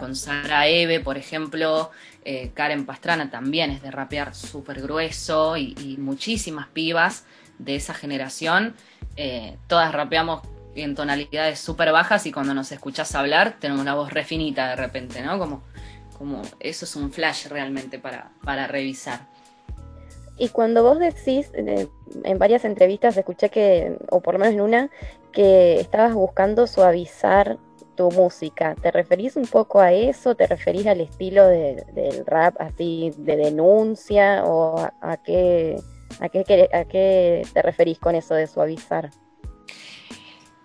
con- 0.00 0.14
Sara 0.16 0.66
Eve, 0.66 1.00
por 1.00 1.16
ejemplo, 1.16 1.90
eh, 2.24 2.50
Karen 2.54 2.86
Pastrana 2.86 3.30
también 3.30 3.70
es 3.70 3.82
de 3.82 3.90
rapear 3.90 4.34
súper 4.34 4.80
grueso 4.80 5.56
y, 5.56 5.96
muchísimas 5.98 6.68
pibas 6.68 7.24
de 7.58 7.76
esa 7.76 7.94
generación, 7.94 8.74
eh, 9.16 9.56
todas 9.66 9.92
rapeamos 9.92 10.42
en 10.74 10.94
tonalidades 10.94 11.58
súper 11.58 11.92
bajas 11.92 12.26
y 12.26 12.32
cuando 12.32 12.54
nos 12.54 12.72
escuchás 12.72 13.14
hablar 13.14 13.56
tenemos 13.60 13.82
una 13.82 13.94
voz 13.94 14.12
refinita 14.12 14.70
de 14.70 14.76
repente, 14.76 15.22
¿no? 15.22 15.38
Como, 15.38 15.62
como 16.16 16.42
eso 16.60 16.84
es 16.84 16.96
un 16.96 17.12
flash 17.12 17.46
realmente 17.48 17.98
para, 17.98 18.30
para 18.42 18.66
revisar. 18.66 19.26
Y 20.38 20.48
cuando 20.48 20.82
vos 20.82 20.98
decís, 20.98 21.50
eh, 21.54 21.88
en 22.24 22.38
varias 22.38 22.64
entrevistas 22.64 23.16
escuché 23.16 23.50
que, 23.50 23.96
o 24.10 24.20
por 24.20 24.34
lo 24.34 24.40
menos 24.40 24.54
en 24.54 24.60
una, 24.60 24.90
que 25.32 25.80
estabas 25.80 26.14
buscando 26.14 26.66
suavizar 26.66 27.58
tu 27.96 28.10
música, 28.10 28.74
¿te 28.74 28.90
referís 28.90 29.36
un 29.36 29.46
poco 29.46 29.80
a 29.80 29.92
eso? 29.92 30.34
¿Te 30.34 30.46
referís 30.46 30.86
al 30.86 31.00
estilo 31.00 31.46
del 31.46 32.24
rap 32.26 32.56
así 32.60 33.12
de 33.16 33.36
denuncia? 33.36 34.44
¿O 34.44 34.78
a, 34.78 35.16
qué, 35.18 35.76
a, 36.20 36.28
qué, 36.28 37.46
te 37.52 37.62
referís 37.62 37.98
con 37.98 38.14
eso 38.14 38.34
de 38.34 38.46
suavizar? 38.46 39.10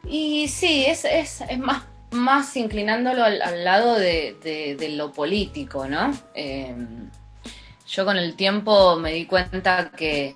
Y 0.05 0.47
sí, 0.47 0.85
es, 0.87 1.05
es, 1.05 1.41
es 1.41 1.59
más, 1.59 1.83
más 2.11 2.55
inclinándolo 2.55 3.23
al, 3.23 3.63
lado 3.63 3.95
de, 3.95 4.77
lo 4.95 5.11
político, 5.11 5.87
¿no? 5.87 6.13
Em, 6.33 7.09
yo 7.87 8.05
con 8.05 8.17
el 8.17 8.35
tiempo 8.35 8.95
me 8.97 9.13
di 9.13 9.25
cuenta 9.25 9.91
que, 9.91 10.35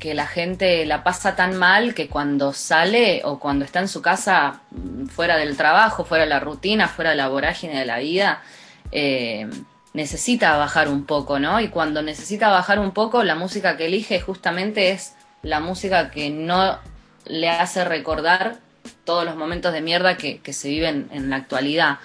que 0.00 0.14
la 0.14 0.26
gente 0.26 0.84
la 0.86 1.04
pasa 1.04 1.36
tan 1.36 1.56
mal 1.56 1.94
que 1.94 2.08
cuando 2.08 2.52
sale 2.52 3.20
o 3.24 3.38
cuando 3.38 3.64
está 3.64 3.78
en 3.78 3.88
su 3.88 4.02
casa 4.02 4.62
mm, 4.72 5.06
fuera 5.06 5.36
del 5.36 5.56
trabajo, 5.56 6.04
fuera 6.04 6.24
de 6.24 6.30
la 6.30 6.40
rutina, 6.40 6.88
fuera 6.88 7.10
de 7.10 7.16
la 7.16 7.28
vorágine 7.28 7.78
de 7.78 7.86
la 7.86 7.98
vida, 7.98 8.42
eh, 8.90 9.48
necesita 9.92 10.56
bajar 10.56 10.88
un 10.88 11.04
poco, 11.04 11.38
¿no? 11.38 11.60
Y 11.60 11.68
cuando 11.68 12.02
necesita 12.02 12.48
bajar 12.48 12.78
un 12.78 12.92
poco, 12.92 13.22
la 13.22 13.34
música 13.34 13.76
que 13.76 13.86
elige 13.86 14.20
justamente 14.20 14.90
es 14.90 15.14
la 15.42 15.60
música 15.60 16.10
que 16.10 16.30
no 16.30 16.78
le 17.26 17.50
hace 17.50 17.84
recordar 17.84 18.58
todos 19.04 19.24
los 19.24 19.36
momentos 19.36 19.72
de 19.72 19.80
mierda 19.80 20.16
que, 20.16 20.40
se 20.52 20.68
viven 20.68 21.08
en 21.12 21.30
la 21.30 21.36
actualidad. 21.36 21.98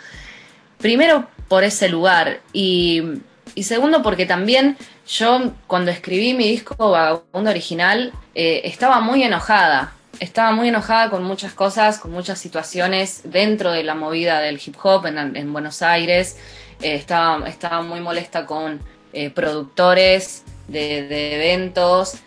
Primero 0.77 1.27
por 1.47 1.63
ese 1.63 1.89
lugar 1.89 2.41
y, 2.53 3.03
segundo 3.61 4.01
porque 4.01 4.25
también 4.25 4.77
yo 5.07 5.51
cuando 5.67 5.91
escribí 5.91 6.33
mi 6.33 6.47
disco 6.47 6.75
Vagabundo 6.91 7.49
original 7.49 8.11
eh, 8.33 8.61
estaba 8.63 9.01
muy 9.01 9.23
enojada, 9.23 9.93
estaba 10.19 10.51
muy 10.51 10.69
enojada 10.69 11.09
con 11.09 11.23
muchas 11.23 11.53
cosas, 11.53 11.99
con 11.99 12.11
muchas 12.11 12.39
situaciones 12.39 13.21
dentro 13.23 13.71
de 13.71 13.83
la 13.83 13.95
movida 13.95 14.39
del 14.39 14.59
hip 14.63 14.75
hop 14.81 15.05
en, 15.05 15.53
Buenos 15.53 15.81
Aires, 15.81 16.37
eh, 16.81 16.95
estaba, 16.95 17.47
estaba 17.47 17.81
muy 17.81 17.99
molesta 17.99 18.45
con 18.45 18.79
eh, 19.13 19.29
productores 19.29 20.43
de, 20.67 21.35
eventos, 21.35 22.17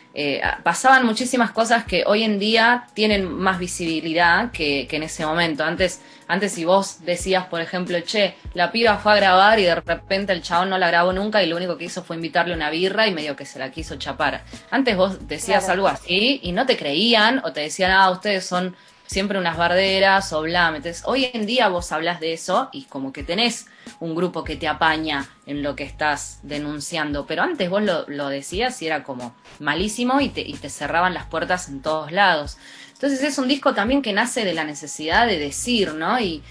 pasaban 0.65 1.07
muchísimas 1.07 1.53
cosas 1.53 1.85
que 1.85 2.03
hoy 2.05 2.25
en 2.25 2.41
día 2.41 2.89
tienen 2.95 3.33
más 3.33 3.59
visibilidad 3.59 4.51
que, 4.51 4.89
en 4.91 5.03
ese 5.05 5.25
momento. 5.25 5.63
Antes, 5.63 6.01
antes 6.29 6.53
si 6.53 6.65
vos 6.65 7.05
decías, 7.05 7.47
por 7.47 7.61
ejemplo, 7.61 7.99
che, 8.01 8.37
la 8.55 8.71
piba 8.71 8.99
fue 8.99 9.13
a 9.13 9.17
grabar 9.17 9.59
y 9.59 9.65
de 9.65 9.75
repente 9.75 10.33
el 10.33 10.43
chabón 10.43 10.69
no 10.71 10.79
la 10.79 10.89
grabó 10.89 11.13
nunca 11.13 11.43
y 11.43 11.47
lo 11.47 11.57
único 11.57 11.79
que 11.79 11.87
hizo 11.87 12.05
fue 12.05 12.17
invitarle 12.17 12.55
una 12.55 12.69
birra 12.69 13.07
y 13.07 13.15
medio 13.15 13.35
que 13.35 13.47
se 13.47 13.59
la 13.59 13.71
quiso 13.71 13.97
chapar. 13.97 14.45
Antes 14.71 14.97
vos 14.97 15.27
decías 15.27 15.69
algo 15.71 15.89
así 15.89 16.39
y 16.43 16.53
no 16.53 16.67
te 16.67 16.77
creían 16.77 17.41
o 17.45 17.53
te 17.53 17.61
decían, 17.61 17.93
ah, 17.93 18.11
ustedes 18.11 18.45
son 18.45 18.77
siempre 19.09 19.39
unas 19.39 19.57
barderas 19.57 20.33
o 20.33 20.43
bla. 20.43 20.69
Entonces, 20.69 21.03
hoy 21.07 21.31
en 21.33 21.47
día 21.47 21.69
vos 21.69 21.91
hablas 21.93 22.21
de 22.21 22.35
eso 22.35 22.69
y 22.73 22.85
como 22.85 23.13
que 23.13 23.25
tenés 23.25 23.67
un 23.99 24.15
grupo 24.15 24.45
que 24.45 24.57
te 24.57 24.69
apaña 24.69 25.27
en 25.47 25.63
lo 25.63 25.75
que 25.75 25.85
estás 25.85 26.41
denunciando. 26.43 27.27
Pero 27.27 27.43
antes 27.43 27.71
vos 27.71 27.83
lo, 27.83 28.29
decías 28.29 28.81
y 28.83 28.87
era 28.87 29.03
como 29.03 29.35
malísimo 29.59 30.21
y 30.21 30.29
te, 30.29 30.43
y 30.43 30.53
te 30.53 30.69
cerraban 30.69 31.15
las 31.15 31.25
puertas 31.25 31.69
en 31.69 31.81
todos 31.81 32.13
lados. 32.13 32.59
Entonces 32.99 33.23
es 33.23 33.39
un 33.39 33.47
disco 33.47 33.75
también 33.75 34.03
que 34.03 34.13
nace 34.13 34.45
de 34.45 34.55
la 34.55 34.65
necesidad 34.65 35.29
de 35.29 35.39
decir, 35.39 35.95
¿no? 35.95 36.19
Y, 36.19 36.43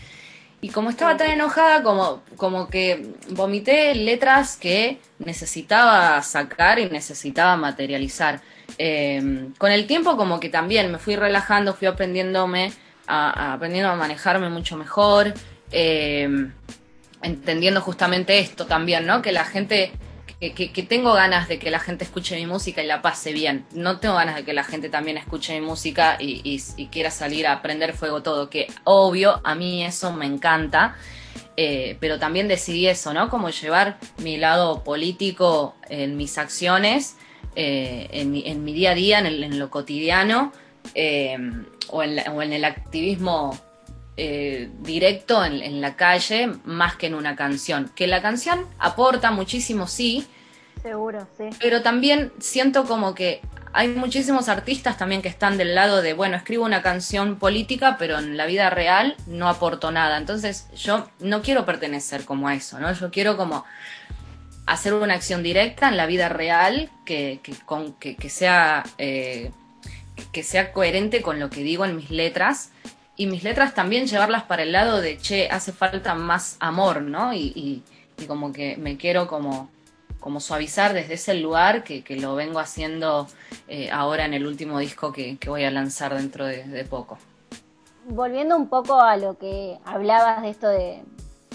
y 0.61 0.69
como 0.69 0.89
estaba 0.89 1.17
tan 1.17 1.29
enojada, 1.29 1.83
como, 1.83 2.23
como 2.37 2.69
que 2.69 3.13
vomité 3.31 3.93
letras 3.93 4.55
que 4.55 4.97
necesitaba 5.19 6.21
sacar 6.23 6.79
y 6.79 6.89
necesitaba 6.89 7.57
materializar. 7.57 8.41
Eh, 8.77 9.49
con 9.57 9.71
el 9.73 9.87
tiempo 9.87 10.15
como 10.15 10.39
que 10.39 10.47
también 10.47 10.89
me 10.89 10.99
fui 10.99 11.17
relajando, 11.17 11.73
fui 11.73 11.85
aprendiéndome, 11.87 12.71
a, 13.07 13.53
aprendiendo 13.53 13.89
a 13.89 13.95
manejarme 13.95 14.49
mucho 14.49 14.77
mejor, 14.77 15.33
eh, 15.71 16.47
entendiendo 17.21 17.81
justamente 17.81 18.39
esto 18.39 18.65
también, 18.67 19.05
¿no? 19.05 19.21
Que 19.21 19.33
la 19.33 19.43
gente, 19.43 19.91
que, 20.39 20.85
tengo 20.87 21.13
ganas 21.13 21.47
de 21.47 21.57
que 21.57 21.71
la 21.71 21.79
gente 21.79 22.03
escuche 22.03 22.35
mi 22.35 22.45
música 22.45 22.83
y 22.83 22.87
la 22.87 23.01
pase 23.01 23.33
bien. 23.33 23.65
No 23.73 23.99
tengo 23.99 24.15
ganas 24.15 24.35
de 24.35 24.43
que 24.43 24.53
la 24.53 24.63
gente 24.63 24.89
también 24.89 25.17
escuche 25.17 25.59
mi 25.59 25.65
música 25.65 26.17
y, 26.19 26.61
quiera 26.91 27.11
salir 27.11 27.47
a 27.47 27.61
prender 27.61 27.93
fuego 27.93 28.21
todo, 28.21 28.49
que 28.49 28.67
obvio, 28.83 29.41
a 29.43 29.55
mí 29.55 29.83
eso 29.83 30.13
me 30.13 30.25
encanta. 30.25 30.95
Eh, 31.59 31.97
pero 31.99 32.19
también 32.19 32.47
decidí 32.47 32.87
eso, 32.87 33.13
¿no? 33.13 33.29
Como 33.29 33.49
llevar 33.49 33.97
mi 34.19 34.37
lado 34.37 34.83
político 34.83 35.75
en 35.89 36.15
mis 36.15 36.37
acciones 36.37 37.15
eh, 37.59 38.07
en, 38.11 38.63
mi, 38.63 38.71
día 38.71 38.91
a 38.91 38.93
día, 38.93 39.17
en, 39.17 39.57
lo 39.57 39.71
cotidiano, 39.71 40.51
eh, 40.93 41.35
o, 41.89 42.03
en 42.03 42.53
el 42.53 42.65
activismo 42.65 43.57
eh, 44.19 44.69
directo 44.79 45.45
en, 45.45 45.79
la 45.79 45.95
calle, 45.95 46.51
más 46.65 46.95
que 46.95 47.05
en 47.05 47.13
una 47.13 47.35
canción. 47.35 47.91
Que 47.95 48.07
la 48.07 48.21
canción 48.21 48.65
aporta 48.79 49.29
muchísimo, 49.29 49.87
sí. 49.87 50.25
Seguro, 50.81 51.27
sí. 51.37 51.49
Pero 51.61 51.83
también 51.83 52.31
siento 52.39 52.85
como 52.85 53.13
que 53.13 53.41
hay 53.73 53.89
muchísimos 53.89 54.49
artistas 54.49 54.97
también 54.97 55.21
que 55.21 55.29
están 55.29 55.59
del 55.59 55.75
lado 55.75 56.01
de, 56.01 56.13
bueno, 56.13 56.35
escribo 56.35 56.65
una 56.65 56.81
canción 56.81 57.37
política, 57.37 57.97
pero 57.99 58.17
en 58.17 58.35
la 58.37 58.47
vida 58.47 58.71
real 58.71 59.15
no 59.27 59.49
aporto 59.49 59.91
nada. 59.91 60.17
Entonces 60.17 60.67
yo 60.75 61.07
no 61.19 61.43
quiero 61.43 61.63
pertenecer 61.65 62.25
como 62.25 62.47
a 62.47 62.55
eso, 62.55 62.79
¿no? 62.79 62.91
Yo 62.93 63.11
quiero 63.11 63.37
como 63.37 63.65
hacer 64.65 64.95
una 64.95 65.13
acción 65.13 65.43
directa 65.43 65.89
en 65.89 65.95
la 65.95 66.07
vida 66.07 66.27
real 66.27 66.89
que, 67.05 67.39
con, 67.65 67.93
que, 67.93 68.29
sea, 68.31 68.83
eh, 68.97 69.51
que 70.31 70.41
sea 70.41 70.73
coherente 70.73 71.21
con 71.21 71.39
lo 71.39 71.51
que 71.51 71.61
digo 71.61 71.85
en 71.85 71.95
mis 71.95 72.09
letras 72.09 72.71
y 73.17 73.27
mis 73.27 73.43
letras 73.43 73.73
también 73.73 74.07
llevarlas 74.07 74.43
para 74.43 74.63
el 74.63 74.71
lado 74.71 75.01
de, 75.01 75.17
che, 75.17 75.49
hace 75.49 75.73
falta 75.73 76.15
más 76.15 76.55
amor, 76.59 77.01
¿no? 77.01 77.33
Y, 77.33 77.83
como 78.27 78.51
que 78.51 78.77
me 78.77 78.97
quiero 78.97 79.27
como, 79.27 79.69
como 80.19 80.39
suavizar 80.39 80.93
desde 80.93 81.13
ese 81.15 81.35
lugar 81.35 81.83
que, 81.83 82.03
lo 82.19 82.33
vengo 82.33 82.59
haciendo 82.59 83.27
eh, 83.67 83.91
ahora 83.91 84.25
en 84.25 84.33
el 84.33 84.47
último 84.47 84.79
disco 84.79 85.11
que, 85.11 85.37
voy 85.45 85.65
a 85.65 85.71
lanzar 85.71 86.15
dentro 86.15 86.45
de 86.45 86.85
poco. 86.89 87.19
Volviendo 88.09 88.55
un 88.55 88.69
poco 88.69 88.99
a 88.99 89.17
lo 89.17 89.37
que 89.37 89.77
hablabas 89.85 90.41
de 90.41 90.49
esto 90.49 90.67
de, 90.67 91.03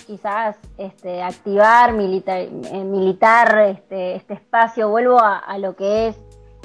quizás 0.06 0.56
este, 0.78 1.22
activar, 1.22 1.92
militar, 1.92 2.40
eh, 2.40 2.84
militar 2.84 3.58
este, 3.68 4.16
este, 4.16 4.34
espacio, 4.34 4.88
vuelvo 4.88 5.18
a, 5.20 5.56
lo 5.58 5.76
que 5.76 6.08
es 6.08 6.16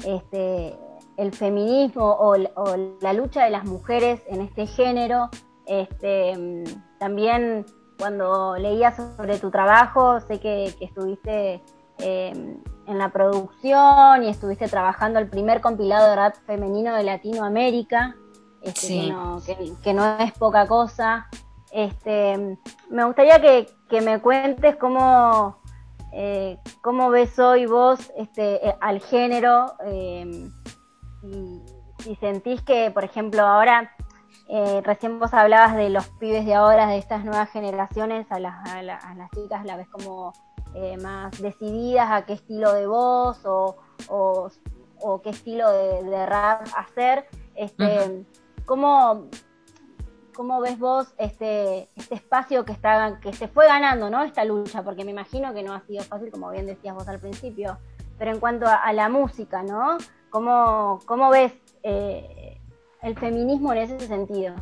este, 0.04 0.74
el 1.18 1.32
feminismo 1.32 2.16
o, 2.18 2.36
la 3.00 3.12
lucha 3.12 3.44
de 3.44 3.50
las 3.50 3.64
mujeres 3.64 4.22
en 4.28 4.40
este 4.40 4.66
género. 4.66 5.28
Este, 5.66 6.64
también 6.98 7.66
cuando 7.98 8.56
leía 8.56 8.94
sobre 8.94 9.38
tu 9.38 9.50
trabajo, 9.50 10.20
sé 10.20 10.38
que, 10.38 10.72
estuviste 10.80 11.60
em, 11.98 12.62
en 12.86 12.98
la 12.98 13.10
producción 13.10 14.22
y 14.22 14.28
estuviste 14.28 14.68
trabajando 14.68 15.18
el 15.18 15.28
primer 15.28 15.60
compilado 15.60 16.08
de 16.08 16.16
rap 16.16 16.36
femenino 16.46 16.94
de 16.94 17.02
Latinoamérica, 17.02 18.14
este, 18.62 19.12
que 19.82 19.94
no 19.94 20.18
es 20.20 20.32
poca 20.32 20.68
cosa. 20.68 21.28
Este, 21.72 22.56
me 22.90 23.04
gustaría 23.04 23.40
que, 23.40 24.00
me 24.00 24.20
cuentes 24.20 24.76
cómo, 24.76 25.58
eh, 26.12 26.58
cómo 26.80 27.10
ves 27.10 27.36
hoy 27.40 27.66
vos 27.66 28.12
este, 28.16 28.68
eh, 28.68 28.76
al 28.80 29.00
género 29.00 29.74
y 31.30 31.62
si 32.02 32.14
sentís 32.16 32.62
que, 32.62 32.90
por 32.90 33.04
ejemplo, 33.04 33.42
ahora, 33.42 33.94
eh, 34.48 34.80
recién 34.84 35.18
vos 35.18 35.34
hablabas 35.34 35.76
de 35.76 35.90
los 35.90 36.08
pibes 36.20 36.46
de 36.46 36.54
ahora, 36.54 36.86
de 36.86 36.98
estas 36.98 37.24
nuevas 37.24 37.50
generaciones, 37.50 38.26
a 38.30 38.38
las, 38.38 38.68
a, 38.68 38.82
las 38.82 39.30
chicas 39.32 39.64
la 39.64 39.76
ves 39.76 39.88
como 39.88 40.32
más 41.02 41.40
decididas 41.40 42.08
a 42.10 42.24
qué 42.24 42.34
estilo 42.34 42.72
de 42.72 42.86
voz 42.86 43.44
o, 43.44 43.76
o, 44.08 45.22
qué 45.22 45.30
estilo 45.30 45.70
de, 45.70 46.26
rap 46.26 46.66
hacer. 46.76 47.26
Este, 47.54 48.24
¿cómo, 48.64 49.28
¿Cómo 50.38 50.60
ves 50.60 50.78
vos 50.78 51.12
este, 51.18 51.88
este 51.96 52.14
espacio 52.14 52.64
que, 52.64 52.70
está, 52.70 53.18
que 53.20 53.32
se 53.32 53.48
fue 53.48 53.66
ganando, 53.66 54.08
¿no? 54.08 54.22
Esta 54.22 54.44
lucha, 54.44 54.84
porque 54.84 55.04
me 55.04 55.10
imagino 55.10 55.52
que 55.52 55.64
no 55.64 55.74
ha 55.74 55.80
sido 55.80 56.04
fácil, 56.04 56.30
como 56.30 56.48
bien 56.52 56.64
decías 56.64 56.94
vos 56.94 57.08
al 57.08 57.18
principio, 57.18 57.76
pero 58.20 58.30
en 58.30 58.38
cuanto 58.38 58.66
a, 58.68 58.92
la 58.92 59.08
música, 59.08 59.64
¿no? 59.64 59.98
¿Cómo, 60.30 61.00
cómo 61.06 61.30
ves 61.30 61.52
eh, 61.82 62.58
el 63.02 63.18
feminismo 63.18 63.72
en 63.72 63.78
ese 63.78 64.06
sentido? 64.06 64.54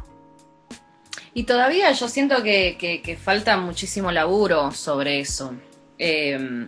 Y 1.34 1.44
todavía 1.44 1.92
yo 1.92 2.08
siento 2.08 2.42
que, 2.42 3.18
falta 3.22 3.56
muchísimo 3.56 4.10
laburo 4.10 4.70
sobre 4.72 5.20
eso. 5.20 5.54
eh, 5.98 6.66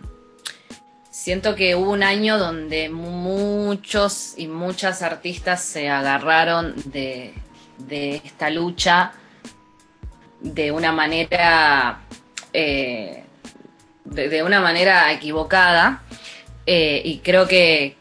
siento 1.19 1.53
que 1.53 1.75
hubo 1.75 1.91
un 1.91 2.01
año 2.01 2.37
donde 2.37 2.87
muchos 2.87 4.35
y 4.37 4.47
muchas 4.47 5.01
artistas 5.01 5.61
se 5.61 5.89
agarraron 5.89 6.73
de, 6.85 7.33
esta 8.23 8.49
lucha 8.49 9.11
de 10.39 10.71
una 10.71 10.93
manera 10.93 11.99
eh, 12.53 13.25
de, 14.05 14.43
una 14.43 14.61
manera 14.61 15.11
equivocada 15.11 16.03
eh, 16.65 17.01
y 17.03 17.19
creo 17.19 17.47
que, 17.47 17.97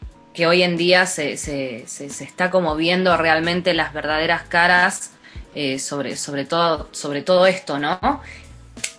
hoy 0.47 0.63
en 0.63 0.77
día 0.77 1.07
se, 1.07 1.33
está 1.33 2.51
como 2.51 2.77
viendo 2.77 3.17
realmente 3.17 3.75
las 3.75 3.93
verdaderas 3.93 4.43
caras 4.43 5.11
eh, 5.55 5.79
sobre, 5.79 6.17
sobre, 6.17 6.45
todo, 6.45 6.89
sobre 6.93 7.23
todo 7.23 7.47
esto, 7.47 7.79
¿no? 7.79 8.21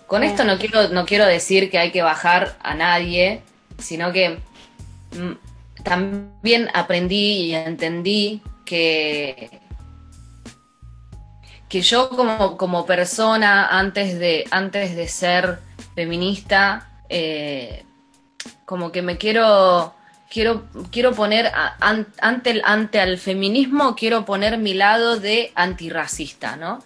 Con 0.06 0.24
esto 0.24 0.44
no 0.44 0.58
quiero, 0.58 0.88
no 0.88 1.06
quiero 1.06 1.26
decir 1.26 1.70
que 1.70 1.78
hay 1.78 1.92
que 1.92 2.02
bajar 2.02 2.56
a 2.62 2.74
nadie, 2.74 3.42
sino 3.78 4.12
que 4.12 4.40
mm, 5.12 5.82
también 5.82 6.68
aprendí 6.74 7.42
y 7.42 7.54
entendí 7.54 8.42
que, 8.64 9.60
que 11.68 11.80
yo 11.82 12.08
como, 12.10 12.56
como 12.56 12.86
persona, 12.86 13.68
antes 13.68 14.18
de, 14.18 14.44
antes 14.50 14.96
de 14.96 15.08
ser 15.08 15.60
feminista, 15.94 17.02
eh, 17.08 17.84
como 18.64 18.92
que 18.92 19.02
me 19.02 19.18
quiero, 19.18 19.94
quiero, 20.30 20.64
quiero 20.90 21.12
poner 21.12 21.50
ante, 21.80 22.50
el, 22.50 22.62
ante 22.64 23.02
el 23.02 23.18
feminismo, 23.18 23.94
quiero 23.96 24.24
poner 24.24 24.58
mi 24.58 24.74
lado 24.74 25.18
de 25.18 25.52
antirracista, 25.54 26.56
¿no? 26.56 26.82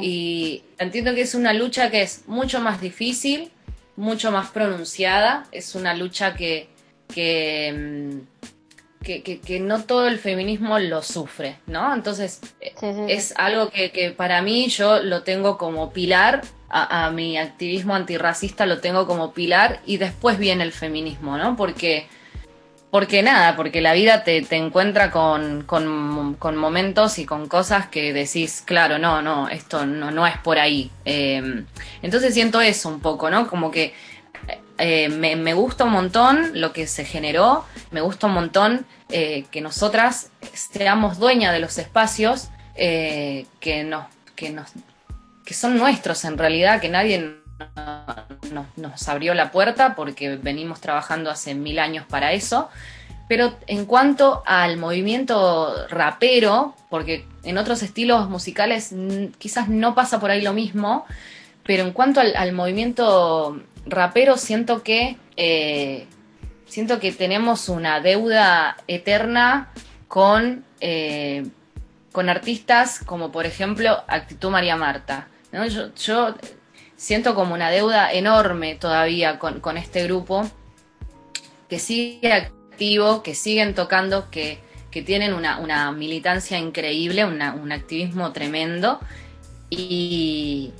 Y 0.00 0.62
entiendo 0.78 1.14
que 1.14 1.20
es 1.20 1.34
una 1.34 1.52
lucha 1.52 1.90
que 1.90 2.00
es 2.00 2.26
mucho 2.26 2.58
más 2.60 2.80
difícil, 2.80 3.50
mucho 3.96 4.32
más 4.32 4.50
pronunciada, 4.50 5.44
es 5.52 5.74
una 5.74 5.92
lucha 5.92 6.34
que, 6.34 6.68
que, 7.12 7.74
mm, 7.76 9.04
que, 9.04 9.60
no 9.60 9.84
todo 9.84 10.08
el 10.08 10.18
feminismo 10.18 10.78
lo 10.78 11.02
sufre, 11.02 11.58
¿no? 11.66 11.92
Entonces, 11.92 12.40
es 13.08 13.34
algo 13.36 13.68
que, 13.68 13.90
que, 13.90 14.10
para 14.10 14.40
mí 14.40 14.68
yo 14.68 15.02
lo 15.02 15.22
tengo 15.22 15.58
como 15.58 15.92
pilar, 15.92 16.40
a, 16.70 17.10
mi 17.10 17.38
activismo 17.38 17.94
antirracista 17.94 18.66
lo 18.66 18.80
tengo 18.80 19.06
como 19.06 19.32
pilar 19.32 19.80
y 19.86 19.98
después 19.98 20.38
viene 20.38 20.64
el 20.64 20.72
feminismo, 20.72 21.36
¿no? 21.36 21.56
Porque 21.56 22.08
porque 22.94 23.24
nada, 23.24 23.56
porque 23.56 23.80
la 23.80 23.92
vida 23.92 24.22
te, 24.22 24.42
te 24.42 24.54
encuentra 24.54 25.10
con, 25.10 25.64
con, 25.64 26.56
momentos 26.56 27.18
y 27.18 27.26
con 27.26 27.48
cosas 27.48 27.88
que 27.88 28.12
decís, 28.12 28.62
claro, 28.64 29.00
no, 29.00 29.20
no, 29.20 29.48
esto 29.48 29.84
no, 29.84 30.12
no 30.12 30.28
es 30.28 30.38
por 30.38 30.60
ahí. 30.60 30.92
Em, 31.04 31.66
entonces 32.02 32.32
siento 32.34 32.60
eso 32.60 32.88
un 32.88 33.00
poco, 33.00 33.30
¿no? 33.30 33.48
Como 33.48 33.72
que 33.72 33.94
eh, 34.78 35.08
me, 35.08 35.34
me, 35.34 35.54
gusta 35.54 35.82
un 35.82 35.90
montón 35.90 36.52
lo 36.54 36.72
que 36.72 36.86
se 36.86 37.04
generó, 37.04 37.64
me 37.90 38.00
gusta 38.00 38.28
un 38.28 38.34
montón 38.34 38.86
eh, 39.08 39.44
que 39.50 39.60
nosotras 39.60 40.30
seamos 40.52 41.18
dueñas 41.18 41.52
de 41.52 41.58
los 41.58 41.78
espacios 41.78 42.50
eh, 42.76 43.46
que, 43.58 43.82
nos, 43.82 44.06
que, 44.36 44.50
nos, 44.50 44.70
que 45.44 45.54
son 45.54 45.78
nuestros 45.78 46.24
en 46.24 46.38
realidad, 46.38 46.80
que 46.80 46.90
nadie 46.90 47.42
nos, 48.76 49.08
abrió 49.08 49.34
la 49.34 49.50
puerta 49.50 49.94
porque 49.94 50.36
venimos 50.36 50.80
trabajando 50.80 51.30
hace 51.30 51.54
mil 51.54 51.78
años 51.78 52.06
para 52.06 52.32
eso. 52.32 52.68
Pero 53.28 53.56
en 53.66 53.86
cuanto 53.86 54.42
al 54.44 54.76
movimiento 54.76 55.86
rapero, 55.88 56.74
porque 56.90 57.26
en 57.42 57.56
otros 57.56 57.82
estilos 57.82 58.28
musicales 58.28 58.94
quizás 59.38 59.68
no 59.68 59.94
pasa 59.94 60.20
por 60.20 60.30
ahí 60.30 60.42
lo 60.42 60.52
mismo, 60.52 61.06
pero 61.64 61.84
en 61.84 61.92
cuanto 61.92 62.20
al, 62.20 62.52
movimiento 62.52 63.62
rapero 63.86 64.36
siento 64.36 64.82
que 64.82 65.16
eh, 65.36 66.06
siento 66.66 67.00
que 67.00 67.12
tenemos 67.12 67.70
una 67.70 68.00
deuda 68.00 68.76
eterna 68.88 69.70
con, 70.06 70.64
eh, 70.80 71.46
con 72.12 72.28
artistas 72.28 73.00
como 73.04 73.32
por 73.32 73.46
ejemplo 73.46 74.04
Actitud 74.06 74.50
María 74.50 74.76
Marta. 74.76 75.28
yo 75.96 76.34
siento 76.96 77.34
como 77.34 77.54
una 77.54 77.70
deuda 77.70 78.12
enorme 78.12 78.74
todavía 78.74 79.38
con, 79.38 79.76
este 79.76 80.04
grupo, 80.04 80.48
que 81.68 81.78
sigue 81.78 82.32
activo, 82.32 83.22
que 83.22 83.34
siguen 83.34 83.74
tocando, 83.74 84.30
que, 84.30 84.62
tienen 85.04 85.34
una, 85.34 85.90
militancia 85.90 86.56
increíble, 86.58 87.24
un 87.24 87.72
activismo 87.72 88.32
tremendo, 88.32 89.00
y, 89.68 90.72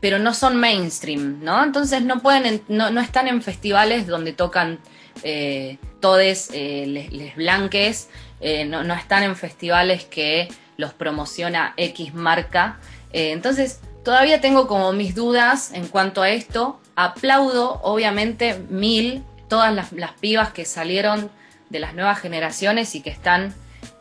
pero 0.00 0.18
no 0.18 0.34
son 0.34 0.56
mainstream, 0.56 1.40
¿no? 1.42 1.62
Entonces 1.62 2.02
no 2.02 2.20
pueden, 2.20 2.62
no, 2.68 3.00
están 3.00 3.28
en 3.28 3.42
festivales 3.42 4.06
donde 4.06 4.32
tocan 4.32 4.78
eh, 5.22 5.78
todes 6.00 6.50
eh, 6.52 7.08
les, 7.10 7.34
blanques, 7.34 8.08
eh, 8.40 8.64
no, 8.64 8.84
no, 8.84 8.94
están 8.94 9.24
en 9.24 9.34
festivales 9.34 10.04
que 10.04 10.48
los 10.76 10.92
promociona 10.92 11.74
X 11.76 12.14
marca. 12.14 12.78
entonces, 13.12 13.80
Todavía 14.08 14.40
tengo 14.40 14.66
como 14.66 14.90
mis 14.94 15.14
dudas 15.14 15.70
en 15.74 15.86
cuanto 15.86 16.22
a 16.22 16.30
esto. 16.30 16.80
Aplaudo, 16.96 17.78
obviamente, 17.82 18.58
mil 18.70 19.22
todas 19.48 19.74
las, 19.74 20.12
pibas 20.12 20.50
que 20.50 20.64
salieron 20.64 21.30
de 21.68 21.78
las 21.78 21.92
nuevas 21.92 22.18
generaciones 22.18 22.94
y 22.94 23.02
que 23.02 23.10
están 23.10 23.54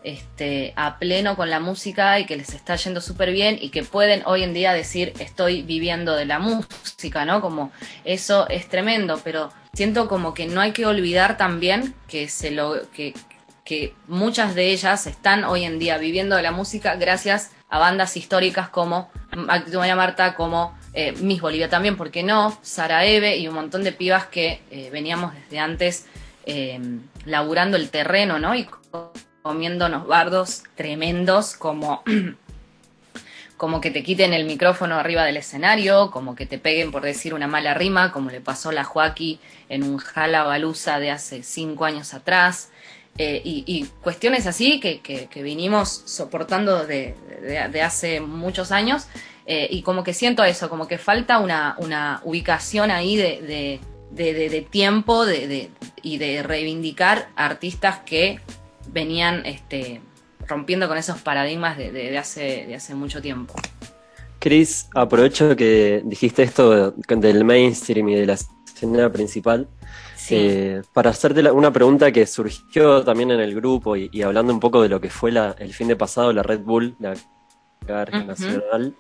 este, 0.06 0.72
a 0.78 0.98
pleno 0.98 1.36
con 1.36 1.50
la 1.50 1.60
música 1.60 2.22
y 2.22 2.26
que 2.26 2.38
les 2.38 2.54
está 2.54 2.78
yendo 2.78 3.02
súper 3.02 3.34
bien 3.34 3.58
y 3.60 3.68
que 3.68 3.84
pueden 3.84 4.24
hoy 4.26 4.44
en 4.44 4.54
día 4.54 4.72
decir 4.72 5.12
estoy 5.20 5.62
viviendo 5.64 6.16
de 6.16 6.24
la 6.24 6.40
música, 6.40 7.26
¿no? 7.26 7.42
Como 7.42 7.74
eso 8.06 8.48
es 8.48 8.70
tremendo, 8.70 9.20
pero 9.26 9.52
siento 9.74 10.08
como 10.08 10.34
que 10.34 10.46
no 10.46 10.62
hay 10.62 10.72
que 10.72 10.86
olvidar 10.86 11.36
también 11.36 11.94
que 12.08 12.30
se 12.30 12.52
lo 12.52 12.90
que, 12.92 13.14
que 13.66 13.94
muchas 14.08 14.56
de 14.56 14.72
ellas 14.72 15.06
están 15.06 15.44
hoy 15.44 15.66
en 15.66 15.80
día 15.80 15.98
viviendo 15.98 16.38
de 16.38 16.44
la 16.44 16.54
música 16.54 16.96
gracias 16.96 17.52
a 17.70 17.80
bandas 17.80 18.16
históricas 18.18 18.70
como 18.70 19.10
María 19.36 19.96
Marta, 19.96 20.36
como 20.36 20.78
eh, 20.94 21.14
Miss 21.14 21.42
Bolivia 21.42 21.70
también, 21.70 21.98
¿por 21.98 22.12
qué 22.12 22.24
no? 22.24 22.58
Sara 22.62 23.06
Eve 23.06 23.38
y 23.38 23.48
un 23.48 23.56
montón 23.56 23.84
de 23.84 23.92
pibas 23.92 24.26
que 24.28 24.62
eh, 24.72 24.90
veníamos 24.92 25.34
desde 25.34 25.60
antes 25.60 26.08
eh, 26.46 26.80
laburando 27.26 27.78
el 27.78 27.90
terreno, 27.90 28.40
¿no? 28.40 28.56
Y 28.56 28.68
comiéndonos 29.42 30.08
bardos 30.08 30.64
tremendos 30.76 31.56
como, 31.56 32.04
como 33.58 33.82
que 33.82 33.92
te 33.92 34.02
quiten 34.02 34.34
el 34.34 34.46
micrófono 34.46 34.96
arriba 34.96 35.24
del 35.26 35.38
escenario, 35.38 36.10
como 36.10 36.36
que 36.36 36.46
te 36.46 36.58
peguen 36.58 36.92
por 36.92 37.04
decir 37.04 37.34
una 37.34 37.48
mala 37.48 37.74
rima, 37.74 38.12
como 38.12 38.30
le 38.30 38.42
pasó 38.42 38.70
a 38.70 38.74
la 38.74 38.90
en 39.70 39.84
un 39.84 39.98
Jala 39.98 40.44
Balusa 40.44 41.00
de 41.00 41.12
hace 41.12 41.44
cinco 41.44 41.86
años 41.86 42.14
atrás. 42.14 42.72
Eh, 43.20 43.42
y, 43.44 43.86
cuestiones 44.04 44.46
así 44.46 44.80
que, 44.80 45.00
que, 45.00 45.42
vinimos 45.42 46.04
soportando 46.06 46.86
de, 46.86 47.16
hace 47.84 48.20
muchos 48.20 48.72
años 48.72 49.08
eh, 49.48 49.68
y 49.72 49.82
como 49.82 50.04
que 50.04 50.14
siento 50.14 50.44
eso, 50.44 50.70
como 50.70 50.88
que 50.88 51.00
falta 51.00 51.40
una, 51.40 51.76
una 51.80 52.22
ubicación 52.26 52.92
ahí 52.92 53.16
de, 53.16 53.80
tiempo 54.70 55.26
y 56.04 56.18
de 56.18 56.44
reivindicar 56.44 57.30
artistas 57.36 58.00
que 58.06 58.40
venían 58.92 59.46
este, 59.48 60.02
rompiendo 60.48 60.88
con 60.88 60.98
esos 60.98 61.20
paradigmas 61.20 61.78
de, 61.78 62.18
hace, 62.18 62.66
de 62.68 62.76
hace 62.76 62.96
mucho 62.96 63.22
tiempo. 63.22 63.56
Cris, 64.40 64.88
aprovecho 64.94 65.56
que 65.56 66.02
dijiste 66.06 66.44
esto 66.44 66.92
del 66.92 67.44
mainstream 67.44 68.10
y 68.10 68.16
de 68.16 68.26
la 68.28 68.34
escena 68.34 69.12
principal. 69.12 69.68
Eh, 70.30 70.82
para 70.94 71.12
hacerte 71.12 71.50
una 71.52 71.72
pregunta 71.72 72.12
que 72.12 72.26
surgió 72.26 73.04
también 73.04 73.32
en 73.32 73.40
el 73.40 73.56
grupo 73.56 73.96
y, 73.96 74.22
hablando 74.22 74.54
un 74.54 74.60
poco 74.60 74.82
de 74.82 74.90
lo 74.90 75.00
que 75.00 75.10
fue 75.10 75.32
el 75.32 75.74
fin 75.74 75.88
de 75.88 75.96
pasado, 75.96 76.34
la 76.34 76.44
Red 76.44 76.62
Bull, 76.62 76.96
la 77.00 77.14
carga 77.86 78.24
nacional, 78.24 78.94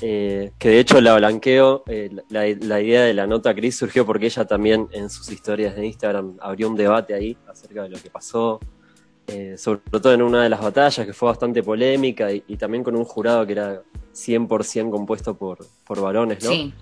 eh, 0.00 0.52
que 0.58 0.68
de 0.70 0.78
hecho 0.80 1.00
la 1.00 1.16
blanqueo, 1.16 1.82
eh, 1.86 2.10
la, 2.28 2.48
idea 2.48 3.04
de 3.04 3.14
la 3.14 3.26
nota 3.26 3.54
Cris 3.54 3.76
surgió 3.76 4.06
porque 4.06 4.26
ella 4.26 4.44
también 4.46 4.88
en 4.92 5.10
sus 5.10 5.30
historias 5.30 5.76
de 5.76 5.86
Instagram 5.86 6.36
abrió 6.40 6.68
un 6.68 6.76
debate 6.76 7.14
ahí 7.14 7.36
acerca 7.48 7.82
de 7.82 7.90
lo 7.90 7.98
que 7.98 8.10
pasó, 8.10 8.60
sobre 9.56 9.80
todo 9.90 10.12
en 10.12 10.22
una 10.22 10.42
de 10.42 10.48
las 10.48 10.60
batallas 10.60 11.06
que 11.06 11.12
fue 11.12 11.28
bastante 11.28 11.62
polémica 11.62 12.32
y, 12.32 12.56
también 12.56 12.82
con 12.82 12.96
un 12.96 13.04
jurado 13.04 13.46
que 13.46 13.52
era 13.52 13.82
100% 14.12 14.90
compuesto 14.90 15.36
por, 15.36 15.58
por 15.84 16.00
varones, 16.00 16.42
¿no? 16.42 16.50
Sí. 16.50 16.74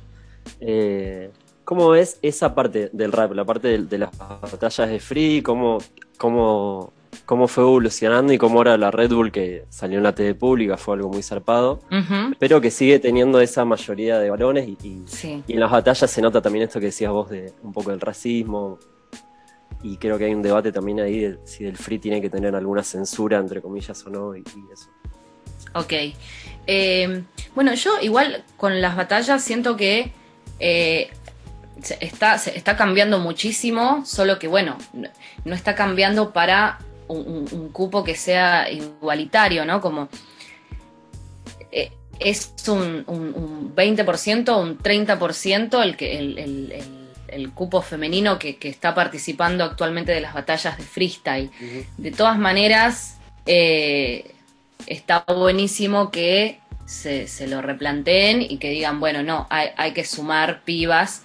¿Cómo 1.68 1.90
ves 1.90 2.18
esa 2.22 2.54
parte 2.54 2.88
del 2.94 3.12
rap, 3.12 3.33
la 3.33 3.44
parte 3.44 3.76
de, 3.76 3.98
las 3.98 4.16
batallas 4.16 4.88
de 4.88 4.98
Free? 5.00 5.42
¿Cómo, 5.42 5.76
cómo, 6.16 6.94
cómo 7.26 7.46
fue 7.46 7.62
evolucionando 7.62 8.33
y 8.33 8.38
cómo 8.38 8.57
ahora 8.57 8.78
la 8.78 8.90
Red 8.90 9.12
Bull 9.12 9.31
que 9.31 9.66
salió 9.68 9.98
en 9.98 10.04
la 10.04 10.14
TV 10.14 10.35
pública 10.35 10.78
fue 10.78 10.94
algo 10.94 11.11
muy 11.11 11.22
zarpado? 11.22 11.81
Pero 12.38 12.62
que 12.62 12.70
sigue 12.70 12.98
teniendo 13.00 13.38
esa 13.38 13.66
mayoría 13.66 14.18
de 14.18 14.31
varones 14.31 14.66
y, 14.66 15.04
en 15.46 15.61
las 15.61 15.70
batallas 15.70 16.11
se 16.11 16.22
nota 16.22 16.40
también 16.40 16.64
esto 16.64 16.81
que 16.81 16.87
decías 16.87 17.12
vos 17.12 17.28
de 17.28 17.52
un 17.62 17.74
poco 17.74 17.90
del 17.90 18.00
racismo. 18.00 18.78
Y 19.83 19.98
creo 19.98 20.16
que 20.16 20.24
hay 20.24 20.33
un 20.33 20.40
debate 20.40 20.72
también 20.72 21.00
ahí 21.00 21.18
de 21.18 21.38
si 21.44 21.66
el 21.66 21.76
free 21.76 21.98
tiene 21.98 22.22
que 22.22 22.31
tener 22.31 22.57
alguna 22.57 22.83
censura, 22.83 23.37
entre 23.37 23.61
comillas, 23.61 24.07
o 24.07 24.09
no, 24.09 24.35
y, 24.35 24.40
eso. 24.72 24.88
Ok. 25.74 25.92
Eh, 26.66 27.24
bueno, 27.54 27.74
yo 27.74 28.00
igual 28.00 28.42
con 28.57 28.81
las 28.81 28.96
batallas 28.96 29.44
siento 29.44 29.76
que 29.76 30.12
eh, 30.61 31.11
está, 32.01 32.35
está 32.37 32.77
cambiando 32.77 33.19
muchísimo, 33.19 34.05
solo 34.05 34.38
que 34.38 34.49
bueno, 34.49 34.77
no 35.45 35.55
está 35.55 35.75
cambiando 35.75 36.33
para 36.33 36.79
un, 37.09 37.71
cupo 37.73 38.05
que 38.05 38.14
sea 38.14 38.71
igualitario, 38.71 39.64
¿no? 39.64 39.81
Como 39.81 40.09
eh, 41.73 41.93
es 42.21 42.53
un, 42.69 43.05
un, 43.07 43.75
20% 43.75 44.49
o 44.51 44.61
un 44.61 44.79
30% 44.79 45.83
el, 45.83 45.97
que, 45.97 46.19
el, 47.29 47.51
cupo 47.53 47.83
femenino 47.83 48.38
que, 48.38 48.59
está 48.62 48.95
participando 48.95 49.64
actualmente 49.64 50.12
de 50.12 50.21
las 50.21 50.35
batallas 50.35 50.77
de 50.77 50.85
freestyle. 50.85 51.51
De 51.97 52.11
todas 52.11 52.38
maneras, 52.38 53.19
eh, 53.47 54.33
está 54.87 55.25
buenísimo 55.27 56.11
que 56.11 56.61
se, 56.85 57.29
se, 57.29 57.47
lo 57.47 57.62
replanteen 57.62 58.43
y 58.43 58.59
que 58.59 58.71
digan, 58.71 59.01
bueno, 59.01 59.23
no, 59.23 59.47
hay, 59.51 59.69
hay 59.77 59.93
que 59.93 60.05
sumar 60.05 60.62
pibas 60.64 61.23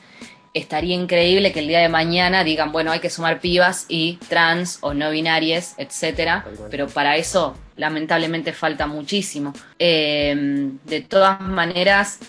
estaría 0.53 0.95
increíble 0.95 1.51
que 1.51 1.59
el 1.59 1.67
día 1.67 1.79
de 1.79 1.89
mañana 1.89 2.43
digan, 2.43 2.71
bueno, 2.71 2.91
hay 2.91 2.99
que 2.99 3.09
sumar 3.09 3.39
pibas 3.39 3.85
y 3.87 4.17
trans 4.27 4.77
o 4.81 4.93
no 4.93 5.09
binarias, 5.09 5.75
etcétera, 5.77 6.45
pero 6.69 6.87
para 6.87 7.17
eso 7.17 7.55
lamentablemente 7.75 8.53
falta 8.53 8.85
muchísimo. 8.85 9.53
Eh, 9.79 10.69
de 10.83 11.01
todas 11.01 11.41
maneras, 11.41 12.19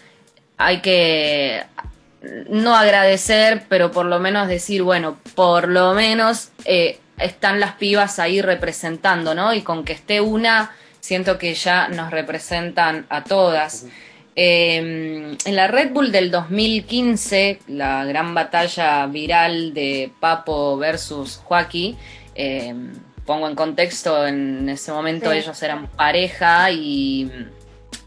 hay 0.56 0.80
que 0.80 1.64
no 2.48 2.74
agradecer, 2.74 3.64
pero 3.68 3.90
por 3.90 4.06
lo 4.06 4.18
menos 4.18 4.48
decir, 4.48 4.82
bueno, 4.82 5.18
por 5.34 5.68
lo 5.68 5.94
menos 5.94 6.50
eh, 6.64 6.98
están 7.18 7.60
las 7.60 7.72
pibas 7.72 8.18
ahí 8.18 8.40
representando, 8.40 9.34
¿no? 9.34 9.52
Y 9.54 9.62
con 9.62 9.84
que 9.84 9.92
esté 9.92 10.20
una, 10.20 10.72
siento 11.00 11.38
que 11.38 11.54
ya 11.54 11.88
nos 11.88 12.10
representan 12.10 13.06
a 13.08 13.24
todas. 13.24 13.86
Em, 14.36 15.36
en 15.44 15.56
la 15.56 15.68
Red 15.68 15.92
Bull 15.92 16.10
del 16.10 16.30
2015, 16.30 17.60
la 17.68 18.04
gran 18.04 18.34
batalla 18.34 19.06
viral 19.06 19.72
de 19.72 20.10
Papo 20.18 20.76
versus 20.76 21.40
Joaquín, 21.44 21.96
em, 22.34 22.92
pongo 23.24 23.48
en 23.48 23.54
contexto, 23.54 24.26
en 24.26 24.68
ese 24.68 24.90
momento 24.90 25.30
ellos 25.30 25.62
eran 25.62 25.86
pareja 25.86 26.70
y 26.72 27.30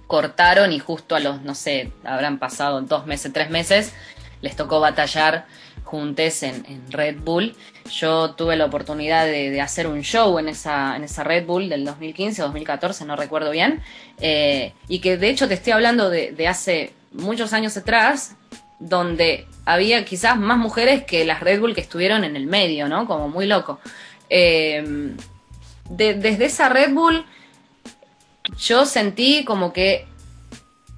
cortaron 0.06 0.74
y 0.74 0.80
justo 0.80 1.16
a 1.16 1.20
los, 1.20 1.42
no 1.44 1.56
sé, 1.56 1.92
habrán 2.04 2.40
pasado 2.40 2.82
dos 2.82 3.06
meses, 3.06 3.32
tres 3.32 3.50
meses, 3.50 3.94
les 4.42 4.56
tocó 4.56 4.82
batallar 4.82 5.46
juntes 5.88 6.44
en, 6.44 6.64
Red 6.92 7.18
Bull. 7.24 7.56
Yo 7.92 8.32
tuve 8.36 8.56
la 8.56 8.66
oportunidad 8.66 9.26
de, 9.26 9.60
hacer 9.62 9.88
un 9.88 10.02
show 10.02 10.38
en 10.38 10.50
esa, 10.50 10.96
en 10.96 11.04
esa 11.04 11.24
Red 11.24 11.46
Bull 11.46 11.70
del 11.70 11.86
2015 11.86 12.42
2014, 12.42 13.06
no 13.06 13.16
recuerdo 13.16 13.50
bien, 13.52 13.82
eh, 14.20 14.74
y 14.88 15.00
que 15.00 15.18
de 15.18 15.30
hecho 15.30 15.48
te 15.48 15.54
estoy 15.54 15.74
hablando 15.74 16.10
de, 16.10 16.48
hace 16.48 16.94
muchos 17.14 17.54
años 17.54 17.76
atrás, 17.78 18.36
donde 18.80 19.48
había 19.66 20.06
quizás 20.06 20.38
más 20.38 20.58
mujeres 20.58 21.04
que 21.04 21.26
las 21.26 21.40
Red 21.40 21.62
Bull 21.62 21.74
que 21.74 21.82
estuvieron 21.82 22.24
en 22.24 22.36
el 22.36 22.46
medio, 22.46 22.88
¿no? 22.88 23.08
Como 23.08 23.30
muy 23.30 23.48
loco. 23.48 23.80
Eh, 24.30 25.16
desde 25.90 26.46
esa 26.46 26.70
Red 26.70 26.94
Bull 26.94 27.26
yo 28.58 28.86
sentí 28.86 29.44
como 29.46 29.74
que 29.74 30.06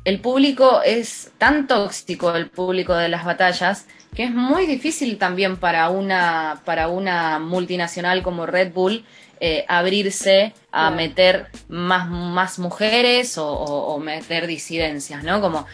el 0.06 0.20
público 0.22 0.82
es 0.84 1.32
tan 1.38 1.68
tóxico, 1.68 2.36
el 2.36 2.50
público 2.50 2.96
de 2.96 3.10
las 3.10 3.26
batallas, 3.26 3.86
que 4.16 4.24
es 4.24 4.32
muy 4.32 4.66
difícil 4.66 5.18
también 5.18 5.58
para 5.58 5.90
una, 5.90 6.62
para 6.66 6.88
una 6.88 7.40
multinacional 7.40 8.24
como 8.24 8.46
Red 8.46 8.74
Bull 8.74 9.06
eh, 9.42 9.64
abrirse 9.70 10.54
a 10.70 10.92
meter 10.92 11.48
más, 11.70 12.10
más 12.10 12.60
mujeres 12.60 13.38
o, 13.38 13.98
meter 14.00 14.48
disidencias, 14.48 15.24
¿no? 15.24 15.40
Como 15.40 15.66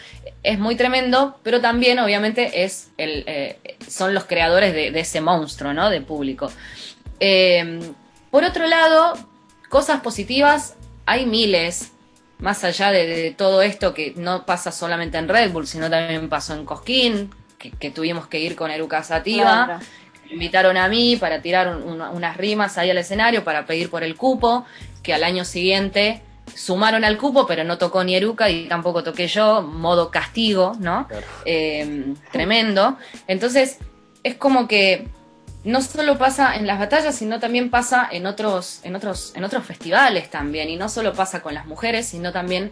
es 0.44 0.58
muy 0.60 0.76
tremendo, 0.76 1.40
pero 1.42 1.60
también 1.60 1.98
obviamente 1.98 2.62
es 2.62 2.90
el, 2.96 3.24
eh, 3.26 3.58
son 3.88 4.14
los 4.14 4.24
creadores 4.24 4.72
de, 4.72 4.96
ese 5.00 5.20
monstruo, 5.20 5.72
¿no? 5.72 5.90
De 5.90 6.00
público. 6.00 6.52
Em, 7.18 7.80
por 8.30 8.44
otro 8.44 8.68
lado, 8.68 9.14
cosas 9.68 10.00
positivas, 10.00 10.76
hay 11.04 11.26
miles, 11.26 11.90
más 12.38 12.62
allá 12.62 12.92
de, 12.92 13.06
de, 13.06 13.30
todo 13.32 13.62
esto 13.62 13.94
que 13.94 14.12
no 14.16 14.46
pasa 14.46 14.70
solamente 14.70 15.18
en 15.18 15.28
Red 15.28 15.50
Bull, 15.50 15.66
sino 15.66 15.90
también 15.90 16.28
pasó 16.28 16.54
en 16.54 16.64
Cosquín, 16.64 17.30
que, 17.58 17.90
tuvimos 17.90 18.26
que 18.26 18.40
ir 18.40 18.56
con 18.56 18.70
Eruca 18.70 19.02
Sativa. 19.02 19.80
Me 20.26 20.32
invitaron 20.32 20.76
a 20.76 20.88
mí 20.88 21.16
para 21.16 21.40
tirar 21.40 21.76
unas 21.76 22.36
rimas 22.36 22.78
ahí 22.78 22.90
al 22.90 22.98
escenario 22.98 23.44
para 23.44 23.66
pedir 23.66 23.90
por 23.90 24.02
el 24.02 24.16
cupo, 24.16 24.64
que 25.02 25.14
al 25.14 25.24
año 25.24 25.44
siguiente 25.44 26.22
sumaron 26.54 27.04
al 27.04 27.18
cupo, 27.18 27.46
pero 27.46 27.64
no 27.64 27.78
tocó 27.78 28.04
ni 28.04 28.14
Eruca 28.14 28.48
y 28.50 28.66
tampoco 28.66 29.02
toqué 29.02 29.26
yo, 29.28 29.62
modo 29.62 30.10
castigo, 30.10 30.72
¿no? 30.78 31.08
Em, 31.44 32.14
tremendo. 32.32 32.96
Entonces, 33.26 33.78
es 34.22 34.34
como 34.36 34.66
que 34.66 35.08
no 35.64 35.82
solo 35.82 36.16
pasa 36.16 36.56
en 36.56 36.66
las 36.66 36.78
batallas, 36.78 37.14
sino 37.14 37.40
también 37.40 37.70
pasa 37.70 38.08
en 38.10 38.26
otros, 38.26 38.80
en 38.84 38.94
otros, 38.94 39.32
en 39.34 39.44
otros 39.44 39.64
festivales 39.64 40.30
también. 40.30 40.70
Y 40.70 40.76
no 40.76 40.88
solo 40.88 41.12
pasa 41.12 41.42
con 41.42 41.54
las 41.54 41.66
mujeres, 41.66 42.06
sino 42.06 42.32
también 42.32 42.70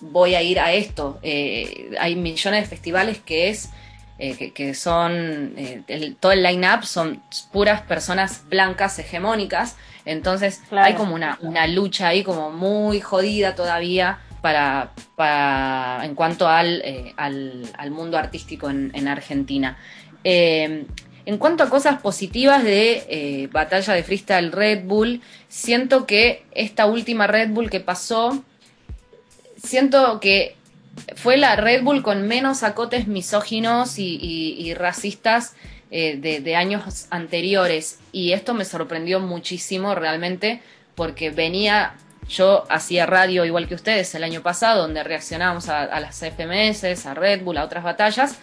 voy 0.00 0.34
a 0.34 0.42
ir 0.42 0.58
a 0.58 0.72
esto. 0.72 1.18
Eh, 1.22 1.94
hay 2.00 2.16
millones 2.16 2.62
de 2.62 2.68
festivales 2.68 3.18
que 3.18 3.50
es 3.50 3.70
eh, 4.18 4.52
que, 4.52 4.72
son, 4.72 5.52
eh, 5.58 6.14
todo 6.18 6.32
el 6.32 6.42
line-up 6.42 6.86
son 6.86 7.22
puras 7.52 7.82
personas 7.82 8.44
blancas 8.48 8.98
hegemónicas, 8.98 9.76
entonces 10.06 10.62
hay 10.70 10.94
como 10.94 11.14
una, 11.14 11.38
una, 11.42 11.66
lucha 11.66 12.08
ahí 12.08 12.22
como 12.22 12.50
muy 12.50 13.02
jodida 13.02 13.54
todavía 13.54 14.20
para, 14.40 14.92
para 15.16 16.00
en 16.02 16.14
cuanto 16.14 16.48
al, 16.48 16.80
eh, 16.82 17.12
al, 17.18 17.64
al, 17.76 17.90
mundo 17.90 18.16
artístico 18.16 18.70
en, 18.70 18.90
en 18.94 19.06
Argentina. 19.06 19.76
en 20.24 21.38
cuanto 21.38 21.64
a 21.64 21.68
cosas 21.68 22.00
positivas 22.00 22.64
de 22.64 23.50
batalla 23.52 23.92
de 23.92 24.02
freestyle 24.02 24.50
Red 24.50 24.84
Bull, 24.84 25.20
siento 25.48 26.06
que 26.06 26.46
esta 26.52 26.86
última 26.86 27.26
Red 27.26 27.50
Bull 27.50 27.68
que 27.68 27.80
pasó, 27.80 28.42
siento 29.62 30.20
que 30.20 30.55
fue 31.14 31.36
la 31.36 31.56
Red 31.56 31.82
Bull 31.82 32.02
con 32.02 32.26
menos 32.26 32.62
acotes 32.62 33.06
misóginos 33.06 33.98
y, 33.98 34.74
racistas 34.74 35.54
eh, 35.90 36.16
de, 36.16 36.56
años 36.56 37.06
anteriores. 37.10 37.98
Y 38.12 38.32
esto 38.32 38.54
me 38.54 38.64
sorprendió 38.64 39.20
muchísimo 39.20 39.94
realmente 39.94 40.60
porque 40.94 41.30
venía, 41.30 41.94
yo 42.28 42.64
hacía 42.70 43.06
radio 43.06 43.44
igual 43.44 43.68
que 43.68 43.74
ustedes 43.74 44.14
el 44.14 44.24
año 44.24 44.42
pasado, 44.42 44.82
donde 44.82 45.04
reaccionábamos 45.04 45.68
a, 45.68 46.00
las 46.00 46.18
FMS, 46.18 47.06
a 47.06 47.14
Red 47.14 47.42
Bull, 47.42 47.58
a 47.58 47.64
otras 47.64 47.84
batallas. 47.84 48.38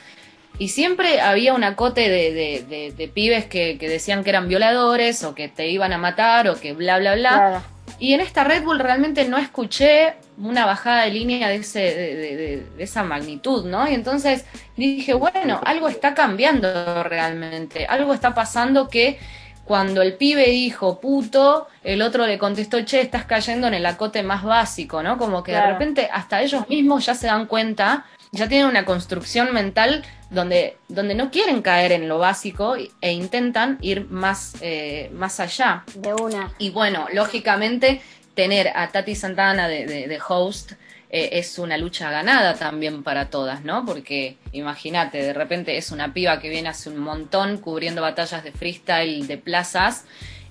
Y 0.60 0.70
siempre 0.70 1.20
había 1.20 1.56
un 1.56 1.64
acote 1.64 2.10
de, 2.10 3.12
pibes 3.14 3.46
que, 3.46 3.76
decían 3.80 4.24
que 4.24 4.30
eran 4.30 4.48
violadores 4.48 5.24
o 5.24 5.34
que 5.34 5.48
te 5.48 5.68
iban 5.68 5.94
a 5.94 5.98
matar 5.98 6.48
o 6.48 6.60
que 6.60 6.74
bla, 6.74 7.00
bla, 7.00 7.16
bla. 7.16 7.64
Y 8.00 8.14
en 8.14 8.22
esta 8.22 8.44
Red 8.44 8.64
Bull 8.64 8.80
realmente 8.80 9.26
no 9.26 9.38
escuché 9.38 10.16
una 10.38 10.66
bajada 10.66 11.04
de 11.04 11.12
línea 11.12 11.50
de, 11.50 11.56
ese, 11.56 11.80
de, 11.80 12.66
esa 12.78 13.04
magnitud, 13.04 13.66
¿no? 13.66 13.90
Y 13.90 13.94
entonces 13.94 14.46
dije, 14.76 15.14
bueno, 15.14 15.62
algo 15.66 15.88
está 15.88 16.14
cambiando 16.14 17.04
realmente, 17.04 17.86
algo 17.86 18.14
está 18.14 18.34
pasando 18.34 18.88
que 18.90 19.20
cuando 19.66 20.02
el 20.02 20.16
pibe 20.16 20.48
dijo 20.48 21.00
puto, 21.00 21.68
el 21.84 22.02
otro 22.02 22.28
le 22.28 22.38
contestó, 22.38 22.82
che, 22.82 23.02
estás 23.02 23.26
cayendo 23.26 23.68
en 23.68 23.74
el 23.74 23.86
acote 23.86 24.22
más 24.22 24.44
básico, 24.44 25.02
¿no? 25.02 25.18
Como 25.18 25.42
que 25.44 25.54
de 25.54 25.66
repente 25.66 26.10
hasta 26.12 26.42
ellos 26.42 26.68
mismos 26.68 27.06
ya 27.06 27.16
se 27.16 27.28
dan 27.28 27.46
cuenta, 27.46 28.06
ya 28.32 28.50
tienen 28.50 28.68
una 28.68 28.84
construcción 28.84 29.54
mental 29.54 30.04
donde, 30.30 30.78
donde 30.90 31.16
no 31.16 31.32
quieren 31.32 31.62
caer 31.62 31.92
en 31.92 32.10
lo 32.10 32.18
básico 32.18 32.76
e 32.76 33.12
intentan 33.12 33.78
ir 33.82 34.10
más, 34.10 34.56
eh, 34.62 35.10
más 35.14 35.40
allá. 35.40 35.84
De 35.96 36.14
una. 36.14 36.52
Y 36.58 36.72
bueno, 36.72 37.08
lógicamente 37.14 38.02
tener 38.34 38.70
a 38.76 38.92
Tati 38.92 39.16
Santana 39.16 39.68
de, 39.68 40.20
host 40.28 40.74
eh, 41.10 41.30
es 41.34 41.60
una 41.60 41.78
lucha 41.78 42.10
ganada 42.10 42.56
también 42.56 43.04
para 43.04 43.30
todas, 43.30 43.64
¿no? 43.64 43.86
Porque 43.86 44.38
imagínate, 44.52 45.22
de 45.22 45.34
repente 45.34 45.78
es 45.78 45.92
una 45.92 46.14
piba 46.14 46.40
que 46.40 46.50
viene 46.50 46.70
hace 46.70 46.90
un 46.90 47.00
montón 47.00 47.58
cubriendo 47.58 48.02
batallas 48.02 48.44
de 48.44 48.52
freestyle 48.52 49.28
de 49.28 49.38
plazas 49.38 50.06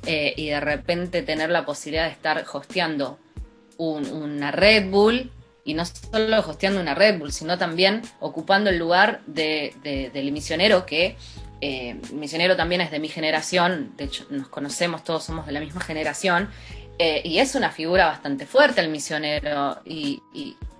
eh, 0.07 0.35
y 0.37 0.49
de 0.49 0.61
repente 0.61 1.23
tener 1.23 1.51
la 1.51 1.65
posibilidad 1.65 2.05
de 2.05 2.13
estar 2.13 2.45
hosteando 2.53 3.19
una 3.79 4.53
Red 4.53 4.91
Bull 4.91 5.33
y 5.65 5.75
no 5.75 5.85
solo 5.85 6.41
hosteando 6.41 6.81
una 6.81 6.95
Red 6.95 7.19
Bull, 7.19 7.33
sino 7.33 7.59
también 7.59 8.03
ocupando 8.21 8.71
el 8.71 8.79
lugar 8.79 9.23
de, 9.27 9.75
del 10.13 10.31
misionero 10.31 10.87
que 10.87 11.17
eh, 11.61 11.97
misionero 12.13 12.57
también 12.57 12.81
es 12.81 12.91
de 12.91 12.99
mi 12.99 13.09
generación, 13.09 13.93
de 13.97 14.05
hecho 14.05 14.27
nos 14.31 14.49
conocemos, 14.49 15.05
todos 15.05 15.23
somos 15.23 15.47
de 15.47 15.53
la 15.53 15.61
misma 15.61 15.81
generación, 15.81 16.51
eh, 16.99 17.23
y 17.25 17.39
es 17.39 17.55
una 17.55 17.71
figura 17.71 18.07
bastante 18.07 18.47
fuerte 18.47 18.81
el 18.81 18.89
misionero 18.89 19.79
y, 19.85 20.23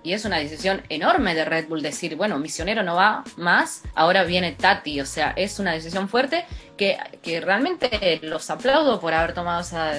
es 0.03 0.25
una 0.25 0.37
decisión 0.37 0.81
enorme 0.89 1.33
de 1.33 1.45
Red 1.45 1.69
Bull 1.69 1.81
decir, 1.81 2.17
bueno, 2.17 2.37
misionero 2.37 2.83
no 2.83 2.95
va 2.95 3.23
más, 3.37 3.83
ahora 3.95 4.23
viene 4.23 4.51
Tati, 4.51 4.99
o 4.99 5.05
sea, 5.05 5.33
es 5.37 5.59
una 5.59 5.71
decisión 5.71 6.09
fuerte 6.09 6.45
que, 6.75 6.97
realmente 7.41 8.19
los 8.21 8.49
aplaudo 8.49 8.99
por 8.99 9.13
haber 9.13 9.33
tomado 9.33 9.61
esa, 9.61 9.93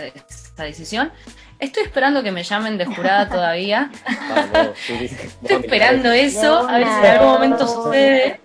decisión. 0.59 1.11
Estoy 1.59 1.85
esperando 1.85 2.23
que 2.23 2.33
me 2.33 2.43
llamen 2.43 2.77
de 2.77 2.85
jurada 2.85 3.29
todavía. 3.31 3.91
Estoy 4.89 5.63
esperando 5.63 6.13
eso, 6.13 6.69
a 6.69 6.79
ver 6.79 6.87
si 6.87 6.93
en 6.93 7.07
algún 7.07 7.29
momento 7.29 7.67
sucede. 7.67 8.41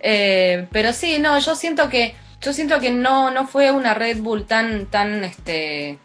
Eh, 0.00 0.66
pero 0.72 0.92
sí, 0.92 1.18
no, 1.20 1.38
yo 1.38 1.54
siento 1.54 1.88
que, 1.88 2.16
yo 2.40 2.52
siento 2.52 2.80
que 2.80 2.90
no, 2.90 3.30
no 3.30 3.46
fue 3.46 3.70
una 3.70 3.94
Red 3.94 4.18
Bull 4.18 4.46
tan, 4.46 4.86
tan, 4.86 5.22
este, 5.22 5.98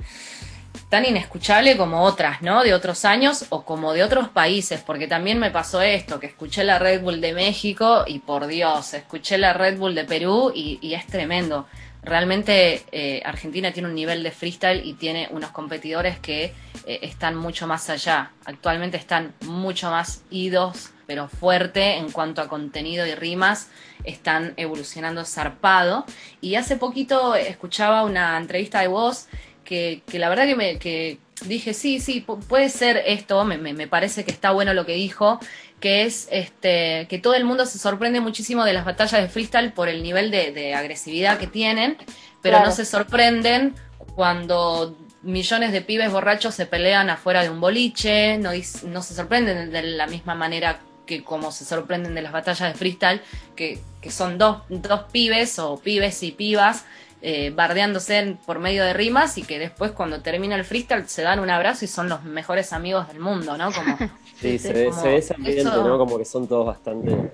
tan 0.95 1.03
inescuchable 1.03 1.75
como 1.75 2.03
otras, 2.03 2.41
¿no? 2.41 2.63
De 2.63 2.73
otros 2.73 3.03
años 3.03 3.47
o 3.49 3.65
como 3.65 3.91
de 3.91 4.01
otros 4.01 4.29
países, 4.29 4.79
porque 4.79 5.07
también 5.07 5.39
me 5.39 5.51
pasó 5.51 5.81
esto, 5.81 6.21
que 6.21 6.27
escuché 6.27 6.63
la 6.63 6.79
Red 6.79 7.01
Bull 7.01 7.19
de 7.19 7.33
México 7.33 8.05
y 8.07 8.19
por 8.19 8.47
Dios, 8.47 8.93
escuché 8.93 9.37
la 9.37 9.51
Red 9.51 9.77
Bull 9.77 9.93
de 9.93 10.05
Perú 10.05 10.53
y, 10.55 10.93
es 10.93 11.05
tremendo. 11.05 11.67
Realmente 12.01 12.85
eh, 12.93 13.21
Argentina 13.25 13.73
tiene 13.73 13.89
un 13.89 13.95
nivel 13.95 14.23
de 14.23 14.31
freestyle 14.31 14.85
y 14.85 14.93
tiene 14.93 15.27
unos 15.31 15.49
competidores 15.49 16.17
que 16.17 16.53
eh, 16.85 16.99
están 17.01 17.35
mucho 17.35 17.67
más 17.67 17.89
allá. 17.89 18.31
Actualmente 18.45 18.95
están 18.95 19.33
mucho 19.41 19.89
más 19.91 20.23
idos, 20.29 20.91
pero 21.07 21.27
fuerte 21.27 21.97
en 21.97 22.09
cuanto 22.09 22.41
a 22.41 22.47
contenido 22.47 23.05
y 23.05 23.15
rimas. 23.15 23.67
Están 24.05 24.53
evolucionando 24.55 25.25
zarpado. 25.25 26.05
Y 26.39 26.55
hace 26.55 26.77
poquito 26.77 27.35
escuchaba 27.35 28.03
una 28.03 28.37
entrevista 28.37 28.79
de 28.79 28.87
voz 28.87 29.27
que, 29.65 30.01
la 30.13 30.29
verdad 30.29 30.45
que, 30.45 30.55
me, 30.55 30.79
que 30.79 31.17
dije, 31.45 31.73
sí, 31.73 31.99
sí, 31.99 32.25
puede 32.47 32.69
ser 32.69 33.03
esto, 33.05 33.43
me, 33.43 33.57
me, 33.57 33.87
parece 33.87 34.23
que 34.23 34.31
está 34.31 34.51
bueno 34.51 34.73
lo 34.73 34.85
que 34.85 34.93
dijo, 34.93 35.39
que 35.81 36.03
es 36.03 36.29
este, 36.31 37.07
que 37.09 37.19
todo 37.19 37.33
el 37.33 37.43
mundo 37.43 37.65
se 37.65 37.77
sorprende 37.77 38.21
muchísimo 38.21 38.63
de 38.63 38.73
las 38.73 38.85
batallas 38.85 39.21
de 39.21 39.27
freestyle 39.27 39.73
por 39.73 39.89
el 39.89 40.01
nivel 40.03 40.31
de, 40.31 40.73
agresividad 40.73 41.37
que 41.37 41.47
tienen, 41.47 41.97
pero 42.41 42.61
no 42.61 42.71
se 42.71 42.85
sorprenden 42.85 43.75
cuando 44.15 44.97
millones 45.23 45.71
de 45.71 45.81
pibes 45.81 46.11
borrachos 46.11 46.53
se 46.53 46.67
pelean 46.67 47.09
afuera 47.09 47.41
de 47.41 47.49
un 47.49 47.59
boliche, 47.59 48.37
no, 48.37 48.51
no 48.87 49.01
se 49.01 49.15
sorprenden 49.15 49.71
de 49.71 49.81
la 49.81 50.07
misma 50.07 50.35
manera 50.35 50.79
que 51.07 51.23
como 51.23 51.51
se 51.51 51.65
sorprenden 51.65 52.15
de 52.15 52.21
las 52.21 52.31
batallas 52.31 52.71
de 52.71 52.77
freestyle, 52.77 53.21
que, 53.55 53.79
que 54.01 54.11
son 54.11 54.37
dos, 54.37 54.61
dos 54.69 55.01
pibes 55.11 55.59
o 55.59 55.77
pibes 55.77 56.21
y 56.23 56.31
pibas 56.31 56.85
eh, 57.21 57.49
bardeándose 57.49 58.37
por 58.45 58.59
medio 58.59 58.83
de 58.83 58.93
rimas 58.93 59.37
y 59.37 59.43
que 59.43 59.57
después 59.57 59.91
cuando 59.91 60.21
termina 60.21 60.55
el 60.55 60.65
freestyle 60.65 61.07
se 61.07 61.23
dan 61.23 61.39
un 61.39 61.49
abrazo 61.49 61.85
y 61.85 61.87
son 61.87 62.09
los 62.09 62.23
mejores 62.23 62.73
amigos 62.73 63.07
del 63.07 63.19
mundo, 63.19 63.57
¿no? 63.57 63.71
Como, 63.71 63.97
sí, 64.39 64.59
se, 64.59 64.73
ve, 64.73 64.91
ese 65.15 65.33
ambiente, 65.33 65.63
¿no? 65.63 65.97
Como 65.97 66.17
que 66.17 66.25
son 66.25 66.47
todos 66.47 66.67
bastante, 66.67 67.31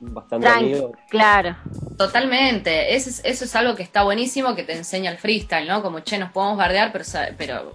bastante 0.00 0.48
amigos. 0.48 0.92
Claro. 1.08 1.56
Totalmente, 1.96 2.94
eso 2.94 3.08
es, 3.08 3.22
eso 3.24 3.44
es 3.44 3.56
algo 3.56 3.74
que 3.74 3.82
está 3.82 4.02
buenísimo, 4.02 4.54
que 4.54 4.64
te 4.64 4.76
enseña 4.76 5.10
el 5.10 5.18
freestyle, 5.18 5.68
¿no? 5.68 5.82
Como, 5.82 6.00
che, 6.00 6.18
nos 6.18 6.30
podemos 6.30 6.58
bardear, 6.58 6.92
pero, 6.92 7.04
pero 7.38 7.72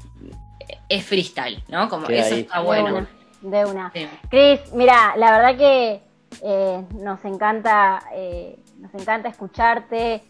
es 0.88 1.06
freestyle, 1.06 1.64
¿no? 1.68 1.90
Como 1.90 2.08
eso 2.08 2.36
está 2.36 2.60
bueno. 2.60 3.08
De 3.42 3.66
una. 3.66 3.92
Cris, 4.30 4.60
mira, 4.74 5.16
la 5.16 5.32
verdad 5.32 5.58
que 5.58 6.02
eh, 6.44 6.86
nos 6.96 7.24
encanta, 7.26 8.04
eh, 8.14 8.60
nos 8.78 8.94
encanta 8.94 9.30
escucharte 9.30 10.24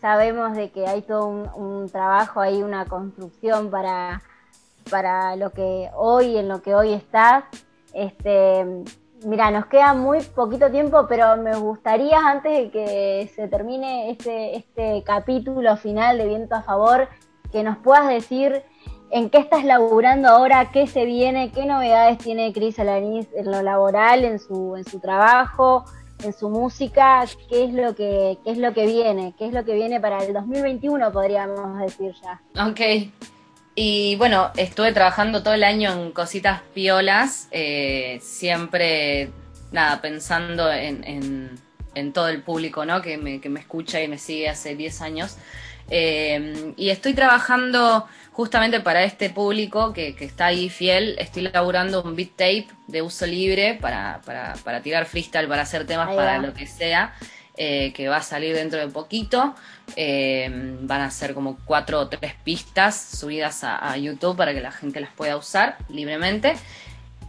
sabemos 0.00 0.54
de 0.54 0.70
que 0.70 0.86
hay 0.86 1.02
todo 1.02 1.26
un, 1.26 1.88
trabajo 1.90 2.40
ahí, 2.40 2.62
una 2.62 2.86
construcción 2.86 3.70
para, 3.70 4.22
para 4.90 5.36
lo 5.36 5.50
que 5.50 5.90
hoy, 5.94 6.36
en 6.36 6.48
lo 6.48 6.62
que 6.62 6.74
hoy 6.74 6.92
estás. 6.92 7.44
Este, 7.92 8.64
mira, 9.24 9.50
nos 9.50 9.66
queda 9.66 9.94
muy 9.94 10.20
poquito 10.20 10.70
tiempo, 10.70 11.06
pero 11.08 11.36
me 11.36 11.56
gustaría 11.56 12.18
antes 12.18 12.52
de 12.52 12.70
que 12.70 13.30
se 13.34 13.48
termine 13.48 14.10
este, 14.10 14.56
este 14.56 15.02
capítulo 15.04 15.76
final 15.76 16.18
de 16.18 16.26
Viento 16.26 16.54
a 16.54 16.62
Favor, 16.62 17.08
que 17.52 17.62
nos 17.62 17.78
puedas 17.78 18.08
decir 18.08 18.62
en 19.10 19.28
qué 19.28 19.38
estás 19.38 19.64
laburando 19.64 20.28
ahora, 20.28 20.70
qué 20.70 20.86
se 20.86 21.04
viene, 21.04 21.50
qué 21.50 21.66
novedades 21.66 22.18
tiene 22.18 22.52
Cris 22.52 22.78
Alanis 22.78 23.26
en 23.34 23.50
lo 23.50 23.60
laboral, 23.62 24.24
en 24.24 24.38
su, 24.38 24.76
en 24.76 24.84
su 24.84 25.00
trabajo, 25.00 25.84
en 26.24 26.32
su 26.32 26.48
música, 26.48 27.24
qué 27.48 27.64
es 27.64 27.72
lo 27.72 27.94
que 27.94 28.38
qué 28.44 28.52
es 28.52 28.58
lo 28.58 28.72
que 28.74 28.86
viene, 28.86 29.34
qué 29.38 29.46
es 29.46 29.52
lo 29.52 29.64
que 29.64 29.74
viene 29.74 30.00
para 30.00 30.24
el 30.24 30.32
2021 30.32 31.12
podríamos 31.12 31.78
decir 31.78 32.14
ya. 32.22 32.40
Ok. 32.66 32.80
Y 33.74 34.16
bueno, 34.16 34.50
estuve 34.56 34.92
trabajando 34.92 35.42
todo 35.42 35.54
el 35.54 35.64
año 35.64 35.92
en 35.92 36.12
cositas 36.12 36.60
piolas, 36.74 37.48
eh, 37.50 38.18
siempre, 38.20 39.30
nada, 39.72 40.02
pensando 40.02 40.70
en, 40.72 41.58
en, 41.94 42.12
todo 42.12 42.28
el 42.28 42.42
público, 42.42 42.84
¿no? 42.84 43.00
Que 43.00 43.16
me, 43.16 43.40
que 43.40 43.48
me 43.48 43.60
escucha 43.60 44.02
y 44.02 44.08
me 44.08 44.18
sigue 44.18 44.48
hace 44.48 44.74
10 44.74 45.00
años. 45.02 45.36
Eh, 45.90 46.72
y 46.76 46.90
estoy 46.90 47.14
trabajando 47.14 48.06
justamente 48.32 48.80
para 48.80 49.02
este 49.04 49.28
público 49.28 49.92
que, 49.92 50.14
está 50.20 50.46
ahí 50.46 50.68
fiel. 50.68 51.16
Estoy 51.18 51.46
elaborando 51.46 52.02
un 52.02 52.16
beat 52.16 52.30
tape 52.30 52.68
de 52.86 53.02
uso 53.02 53.26
libre 53.26 53.78
para, 53.80 54.20
tirar 54.82 55.06
freestyle, 55.06 55.48
para 55.48 55.62
hacer 55.62 55.86
temas 55.86 56.14
para 56.14 56.38
lo 56.38 56.54
que 56.54 56.66
sea. 56.66 57.14
Eh, 57.62 57.92
que 57.92 58.08
va 58.08 58.16
a 58.16 58.22
salir 58.22 58.54
dentro 58.54 58.78
de 58.78 58.88
poquito. 58.88 59.54
Eh, 59.94 60.48
van 60.80 61.02
a 61.02 61.10
ser 61.10 61.34
como 61.34 61.58
cuatro 61.66 62.00
o 62.00 62.08
tres 62.08 62.32
pistas 62.42 62.98
subidas 62.98 63.64
a, 63.64 63.94
YouTube 63.98 64.34
para 64.34 64.54
que 64.54 64.62
la 64.62 64.72
gente 64.72 64.98
las 64.98 65.12
pueda 65.12 65.36
usar 65.36 65.76
libremente. 65.90 66.54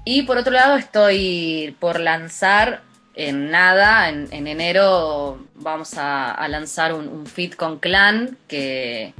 Y 0.05 0.21
por 0.21 0.37
otro 0.37 0.53
lado, 0.53 0.77
estoy 0.77 1.75
por 1.81 1.99
lanzar 1.99 2.81
en 3.27 3.51
nada, 3.51 4.09
en, 4.09 4.47
enero 4.47 5.39
vamos 5.55 5.93
a, 5.97 6.47
lanzar 6.47 6.93
un, 6.93 7.07
un 7.07 7.25
feed 7.25 7.53
con 7.53 7.79
Clan 7.79 8.37
que, 8.47 9.13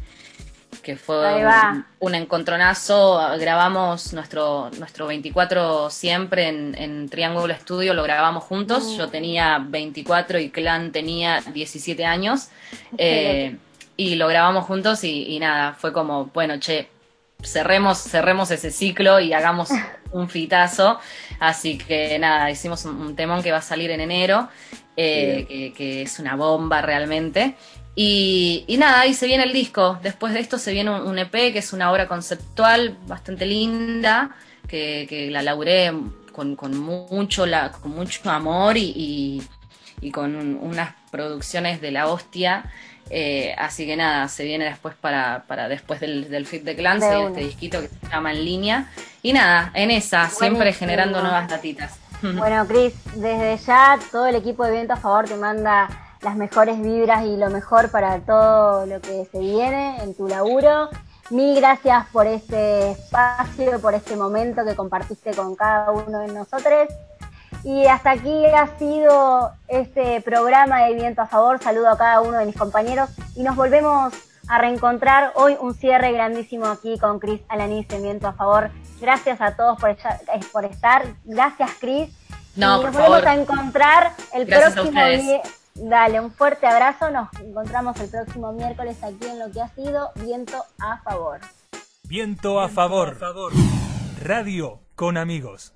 que 0.81 0.95
fue 0.95 1.45
un, 1.99 2.15
encontronazo. 2.15 3.19
Grabamos 3.39 4.13
nuestro, 4.13 4.69
nuestro 4.79 5.07
24 5.07 5.89
siempre 5.89 6.47
en, 6.47 7.09
Triángulo 7.09 7.53
Estudio, 7.53 7.93
lo 7.93 8.03
grabamos 8.03 8.43
juntos. 8.43 8.85
Mm. 8.85 8.97
Yo 8.97 9.09
tenía 9.09 9.59
24 9.59 10.39
y 10.39 10.49
Clan 10.49 10.91
tenía 10.91 11.41
17 11.41 12.05
años. 12.05 12.49
Eh, 12.97 13.57
y 13.97 14.15
lo 14.15 14.27
grabamos 14.27 14.65
juntos 14.65 15.03
y, 15.03 15.37
nada, 15.39 15.73
fue 15.73 15.93
como, 15.93 16.25
bueno, 16.33 16.57
che, 16.59 16.89
cerremos, 17.43 17.99
cerremos 17.99 18.51
ese 18.51 18.71
ciclo 18.71 19.19
y 19.19 19.33
hagamos 19.33 19.69
un 20.11 20.29
fitazo. 20.29 20.99
Así 21.39 21.77
que 21.77 22.17
nada, 22.19 22.49
hicimos 22.51 22.85
un, 22.85 23.15
temón 23.15 23.41
que 23.43 23.51
va 23.51 23.57
a 23.57 23.61
salir 23.61 23.91
en 23.91 24.01
enero, 24.01 24.49
eh, 24.97 25.45
que, 25.47 25.73
que, 25.73 26.01
es 26.03 26.19
una 26.19 26.35
bomba 26.35 26.81
realmente. 26.81 27.55
Y, 27.95 28.65
nada, 28.79 29.01
ahí 29.01 29.13
se 29.13 29.27
viene 29.27 29.43
el 29.43 29.53
disco. 29.53 29.99
Después 30.01 30.33
de 30.33 30.39
esto 30.39 30.57
se 30.57 30.71
viene 30.71 30.91
un, 30.91 31.19
EP 31.19 31.31
que 31.31 31.59
es 31.59 31.73
una 31.73 31.91
obra 31.91 32.07
conceptual 32.07 32.97
bastante 33.05 33.45
linda, 33.45 34.35
que, 34.67 35.27
la 35.31 35.41
laburé 35.41 35.91
con, 36.31 36.55
mucho, 36.77 37.45
la, 37.45 37.71
con 37.71 37.91
mucho 37.91 38.29
amor 38.29 38.77
y, 38.77 39.43
con 40.13 40.35
unas 40.35 40.95
producciones 41.11 41.81
de 41.81 41.91
la 41.91 42.07
hostia. 42.07 42.71
Eh, 43.13 43.53
así 43.57 43.85
que 43.85 43.97
nada, 43.97 44.29
se 44.29 44.45
viene 44.45 44.63
después 44.63 44.95
para, 44.95 45.43
para 45.45 45.67
después 45.67 45.99
del, 45.99 46.29
del 46.29 46.45
Fit 46.45 46.63
de 46.63 46.77
Clan, 46.77 47.01
se 47.01 47.25
este 47.25 47.41
disquito 47.41 47.81
que 47.81 47.89
se 47.89 48.07
llama 48.09 48.31
En 48.31 48.45
Línea. 48.45 48.89
Y 49.21 49.33
nada, 49.33 49.69
en 49.73 49.91
esa, 49.91 50.29
siempre 50.29 50.71
generando 50.71 51.21
nuevas 51.21 51.47
datitas. 51.49 51.97
Bueno, 52.21 52.67
Cris, 52.67 52.93
desde 53.15 53.57
ya 53.65 53.97
todo 54.11 54.27
el 54.27 54.35
equipo 54.35 54.63
de 54.63 54.73
Viento 54.73 54.93
a 54.93 54.97
Favor 54.97 55.27
te 55.27 55.35
manda 55.37 55.89
las 56.21 56.35
mejores 56.35 56.79
vibras 56.79 57.25
y 57.25 57.35
lo 57.35 57.49
mejor 57.49 57.89
para 57.89 58.19
todo 58.19 58.85
lo 58.85 59.01
que 59.01 59.27
se 59.31 59.39
viene 59.39 59.97
en 60.03 60.13
tu 60.13 60.27
laburo. 60.27 60.89
Mil 61.31 61.55
gracias 61.55 62.05
por 62.11 62.27
este 62.27 62.91
espacio, 62.91 63.79
por 63.81 63.95
este 63.95 64.15
momento 64.15 64.63
que 64.63 64.75
compartiste 64.75 65.31
con 65.31 65.55
cada 65.55 65.89
uno 65.91 66.19
de 66.19 66.27
nosotros. 66.27 66.89
Y 67.63 67.85
hasta 67.85 68.11
aquí 68.11 68.45
ha 68.45 68.67
sido 68.77 69.51
este 69.67 70.21
programa 70.21 70.85
de 70.85 70.95
Viento 70.95 71.21
a 71.21 71.27
Favor. 71.27 71.61
Saludo 71.61 71.89
a 71.89 71.97
cada 71.97 72.21
uno 72.21 72.37
de 72.37 72.45
mis 72.45 72.55
compañeros 72.55 73.09
y 73.35 73.43
nos 73.43 73.55
volvemos 73.55 74.13
a 74.47 74.57
reencontrar 74.57 75.31
hoy 75.35 75.55
un 75.59 75.73
cierre 75.73 76.11
grandísimo 76.11 76.65
aquí 76.65 76.97
con 76.97 77.19
Cris 77.19 77.41
Alanis 77.47 77.87
en 77.91 78.03
Viento 78.03 78.27
a 78.27 78.33
Favor. 78.33 78.71
Gracias 78.99 79.39
a 79.41 79.55
todos 79.55 79.79
por, 79.79 79.95
por 80.51 80.65
estar. 80.65 81.05
Gracias, 81.23 81.71
Cris. 81.79 82.09
No, 82.55 82.81
y 82.81 82.83
nos 82.83 82.93
volvemos 82.93 83.25
a 83.25 83.35
encontrar 83.35 84.11
el 84.33 84.47
próximo 84.47 84.91
día 84.91 85.41
Dale, 85.75 86.19
un 86.19 86.31
fuerte 86.31 86.67
abrazo. 86.67 87.09
Nos 87.11 87.29
encontramos 87.39 87.99
el 87.99 88.09
próximo 88.09 88.51
miércoles 88.51 88.97
aquí 89.03 89.25
en 89.25 89.39
lo 89.39 89.51
que 89.51 89.61
ha 89.61 89.69
sido 89.69 90.11
Viento 90.15 90.63
a 90.79 90.97
Favor. 90.97 91.39
Viento 92.03 92.59
a 92.59 92.67
favor. 92.67 93.17
Radio 94.21 94.79
con 94.95 95.17
amigos. 95.17 95.73